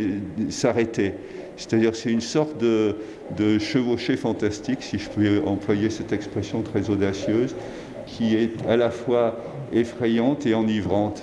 s'arrêter. 0.50 1.14
C'est-à-dire 1.58 1.96
c'est 1.96 2.12
une 2.12 2.22
sorte 2.22 2.58
de, 2.58 2.96
de 3.38 3.60
chevauchée 3.60 4.18
fantastique, 4.18 4.82
si 4.82 5.00
je 5.00 5.10
peux 5.10 5.42
employer 5.46 5.90
cette 5.90 6.14
expression 6.14 6.62
très 6.62 6.90
audacieuse, 6.90 7.56
qui 8.06 8.36
est 8.36 8.52
à 8.68 8.78
la 8.78 8.92
fois 8.92 9.38
effrayante 9.74 10.46
et 10.46 10.54
enivrante. 10.54 11.22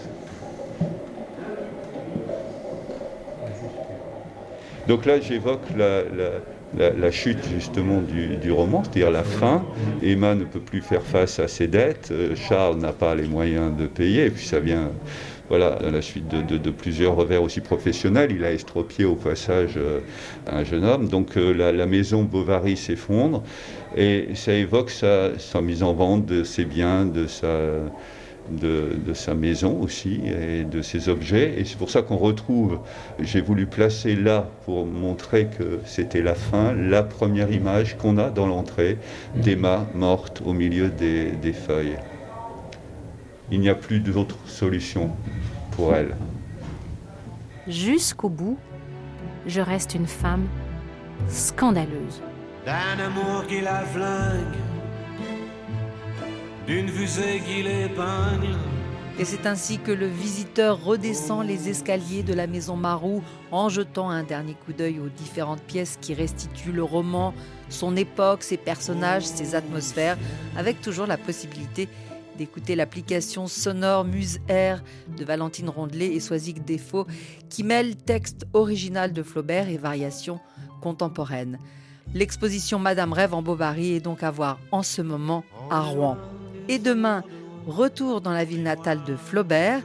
Donc 4.89 5.07
là, 5.07 5.21
j'évoque 5.21 5.63
la, 5.77 7.11
chute 7.11 7.39
justement 7.55 8.01
du, 8.01 8.51
roman, 8.51 8.83
c'est-à-dire 8.83 9.11
la 9.11 9.23
fin. 9.23 9.65
Emma 10.03 10.35
ne 10.35 10.45
peut 10.45 10.61
plus 10.61 10.81
faire 10.81 11.03
face 11.03 11.39
à 11.39 11.47
ses 11.47 11.69
dettes, 11.69 12.09
euh, 12.11 12.35
Charles 12.35 12.79
n'a 12.79 12.93
pas 12.93 13.15
les 13.15 13.29
moyens 13.29 13.77
de 13.77 13.87
payer, 13.87 14.27
et 14.27 14.31
puis 14.31 14.45
ça 14.45 14.59
vient 14.59 14.91
voilà, 15.53 15.77
à 15.87 15.91
la 15.91 16.01
suite 16.01 16.29
de, 16.29 16.71
plusieurs 16.71 17.15
revers 17.15 17.43
aussi 17.43 17.61
professionnels. 17.61 18.33
Il 18.35 18.43
a 18.43 18.53
estropié 18.53 19.05
au 19.05 19.17
passage 19.17 19.75
euh, 19.77 20.01
un 20.51 20.65
jeune 20.65 20.83
homme. 20.83 21.09
Donc 21.09 21.37
euh, 21.37 21.53
la, 21.53 21.85
maison 21.85 22.23
Bovary 22.23 22.75
s'effondre 22.75 23.43
et 23.95 24.29
ça 24.35 24.55
évoque 24.55 24.89
sa, 24.89 25.33
mise 25.61 25.83
en 25.83 25.93
vente 25.93 26.25
de 26.25 26.43
ses 26.43 26.65
biens, 26.65 27.05
de 27.05 27.27
sa 29.13 29.35
maison 29.35 29.79
aussi 29.79 30.23
et 30.25 30.65
de 30.65 30.81
ses 30.81 31.11
objets. 31.11 31.53
Et 31.59 31.67
c'est 31.67 31.77
pour 31.77 31.91
ça 31.91 32.01
qu'on 32.01 32.17
retrouve, 32.17 32.79
j'ai 33.21 33.43
voulu 33.43 33.67
placer 33.67 34.17
là 34.17 34.49
pour 34.65 34.87
montrer 34.87 35.49
que 35.59 35.81
c'était 35.85 36.23
la 36.23 36.35
fin, 36.35 36.73
la 36.73 37.03
première 37.03 37.53
image 37.53 37.99
qu'on 37.99 38.17
a 38.17 38.31
dans 38.31 38.47
l'entrée 38.47 38.97
d'Emma 39.35 39.87
morte 39.95 40.41
au 40.47 40.55
milieu 40.55 40.89
des 40.89 41.53
feuilles. 41.53 41.99
Il 43.53 43.61
n'y 43.61 43.69
a 43.69 43.75
plus 43.75 44.01
d'autre 44.01 44.39
solution 44.47 45.11
pour 45.73 45.95
elle. 45.95 46.17
Jusqu'au 47.69 48.31
bout, 48.31 48.57
je 49.47 49.61
reste 49.61 49.95
une 49.95 50.07
femme 50.07 50.47
scandaleuse. 51.29 52.23
D'un 52.65 52.99
amour 52.99 53.47
qui 53.47 53.61
la 53.61 53.83
flingue 53.83 54.57
d'une 56.67 56.89
fusée 56.89 57.43
qui 57.47 57.63
l'épingle. 57.63 58.57
Et 59.19 59.27
c'est 59.27 59.47
ainsi 59.47 59.79
que 59.79 59.93
le 59.93 60.07
visiteur 60.07 60.83
redescend 60.83 61.47
les 61.47 61.69
escaliers 61.69 62.23
de 62.23 62.33
la 62.33 62.47
maison 62.47 62.77
Marou 62.77 63.23
en 63.51 63.69
jetant 63.69 64.09
un 64.09 64.23
dernier 64.23 64.55
coup 64.55 64.73
d'œil 64.73 64.99
aux 64.99 65.11
différentes 65.11 65.61
pièces 65.61 65.99
qui 66.01 66.15
restituent 66.15 66.73
le 66.73 66.85
roman, 66.85 67.35
son 67.69 67.97
époque, 67.97 68.43
ses 68.45 68.57
personnages, 68.57 69.25
ses 69.25 69.55
atmosphères, 69.55 70.17
avec 70.57 70.81
toujours 70.81 71.07
la 71.07 71.19
possibilité 71.19 71.89
d'écouter 72.37 72.77
l'application 72.77 73.47
sonore 73.47 74.05
Muse 74.05 74.41
Air 74.49 74.83
de 75.17 75.25
Valentine 75.25 75.69
Rondelet 75.69 76.15
et 76.15 76.21
Soisic 76.21 76.65
Défaut 76.65 77.07
qui 77.49 77.65
mêle 77.65 77.97
texte 77.97 78.47
original 78.53 79.13
de 79.13 79.23
Flaubert 79.23 79.69
et 79.69 79.77
variations 79.77 80.41
contemporaines. 80.81 81.59
L'exposition 82.15 82.79
Madame 82.79 83.13
Rêve 83.13 83.35
en 83.35 83.43
Bovary 83.43 83.95
est 83.95 84.01
donc 84.01 84.23
à 84.23 84.31
voir 84.31 84.59
en 84.71 84.83
ce 84.83 85.03
moment 85.03 85.45
à 85.71 85.81
Rouen. 85.81 86.19
Et 86.69 86.79
demain, 86.79 87.25
retour 87.67 88.21
dans 88.21 88.33
la 88.33 88.45
ville 88.45 88.63
natale 88.63 89.05
de 89.05 89.17
Flaubert 89.17 89.83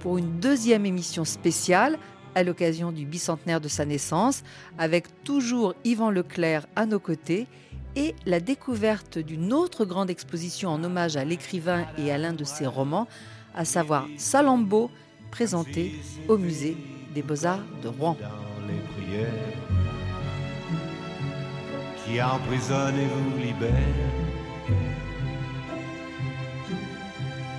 pour 0.00 0.18
une 0.18 0.40
deuxième 0.40 0.86
émission 0.86 1.24
spéciale 1.24 1.98
à 2.34 2.42
l'occasion 2.42 2.92
du 2.92 3.06
bicentenaire 3.06 3.60
de 3.60 3.68
sa 3.68 3.84
naissance, 3.84 4.42
avec 4.78 5.24
toujours 5.24 5.74
Yvan 5.84 6.10
Leclerc 6.10 6.66
à 6.76 6.86
nos 6.86 7.00
côtés 7.00 7.46
et 7.96 8.14
la 8.26 8.40
découverte 8.40 9.18
d'une 9.18 9.52
autre 9.52 9.84
grande 9.84 10.10
exposition 10.10 10.70
en 10.70 10.82
hommage 10.84 11.16
à 11.16 11.24
l'écrivain 11.24 11.86
et 11.98 12.12
à 12.12 12.18
l'un 12.18 12.32
de 12.32 12.44
ses 12.44 12.66
romans, 12.66 13.08
à 13.54 13.64
savoir 13.64 14.06
Salambo, 14.16 14.90
présenté 15.30 15.94
au 16.28 16.36
musée 16.36 16.76
des 17.14 17.22
Beaux-Arts 17.22 17.64
de 17.82 17.88
Rouen. 17.88 18.16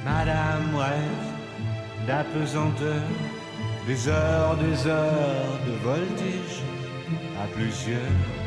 Madame 0.03 0.75
rêve 0.75 1.31
d'apesanteur, 2.07 3.03
des 3.87 4.07
heures, 4.07 4.57
des 4.57 4.87
heures 4.87 5.59
de 5.65 5.71
voltige 5.83 6.61
à 7.41 7.47
plusieurs. 7.47 8.40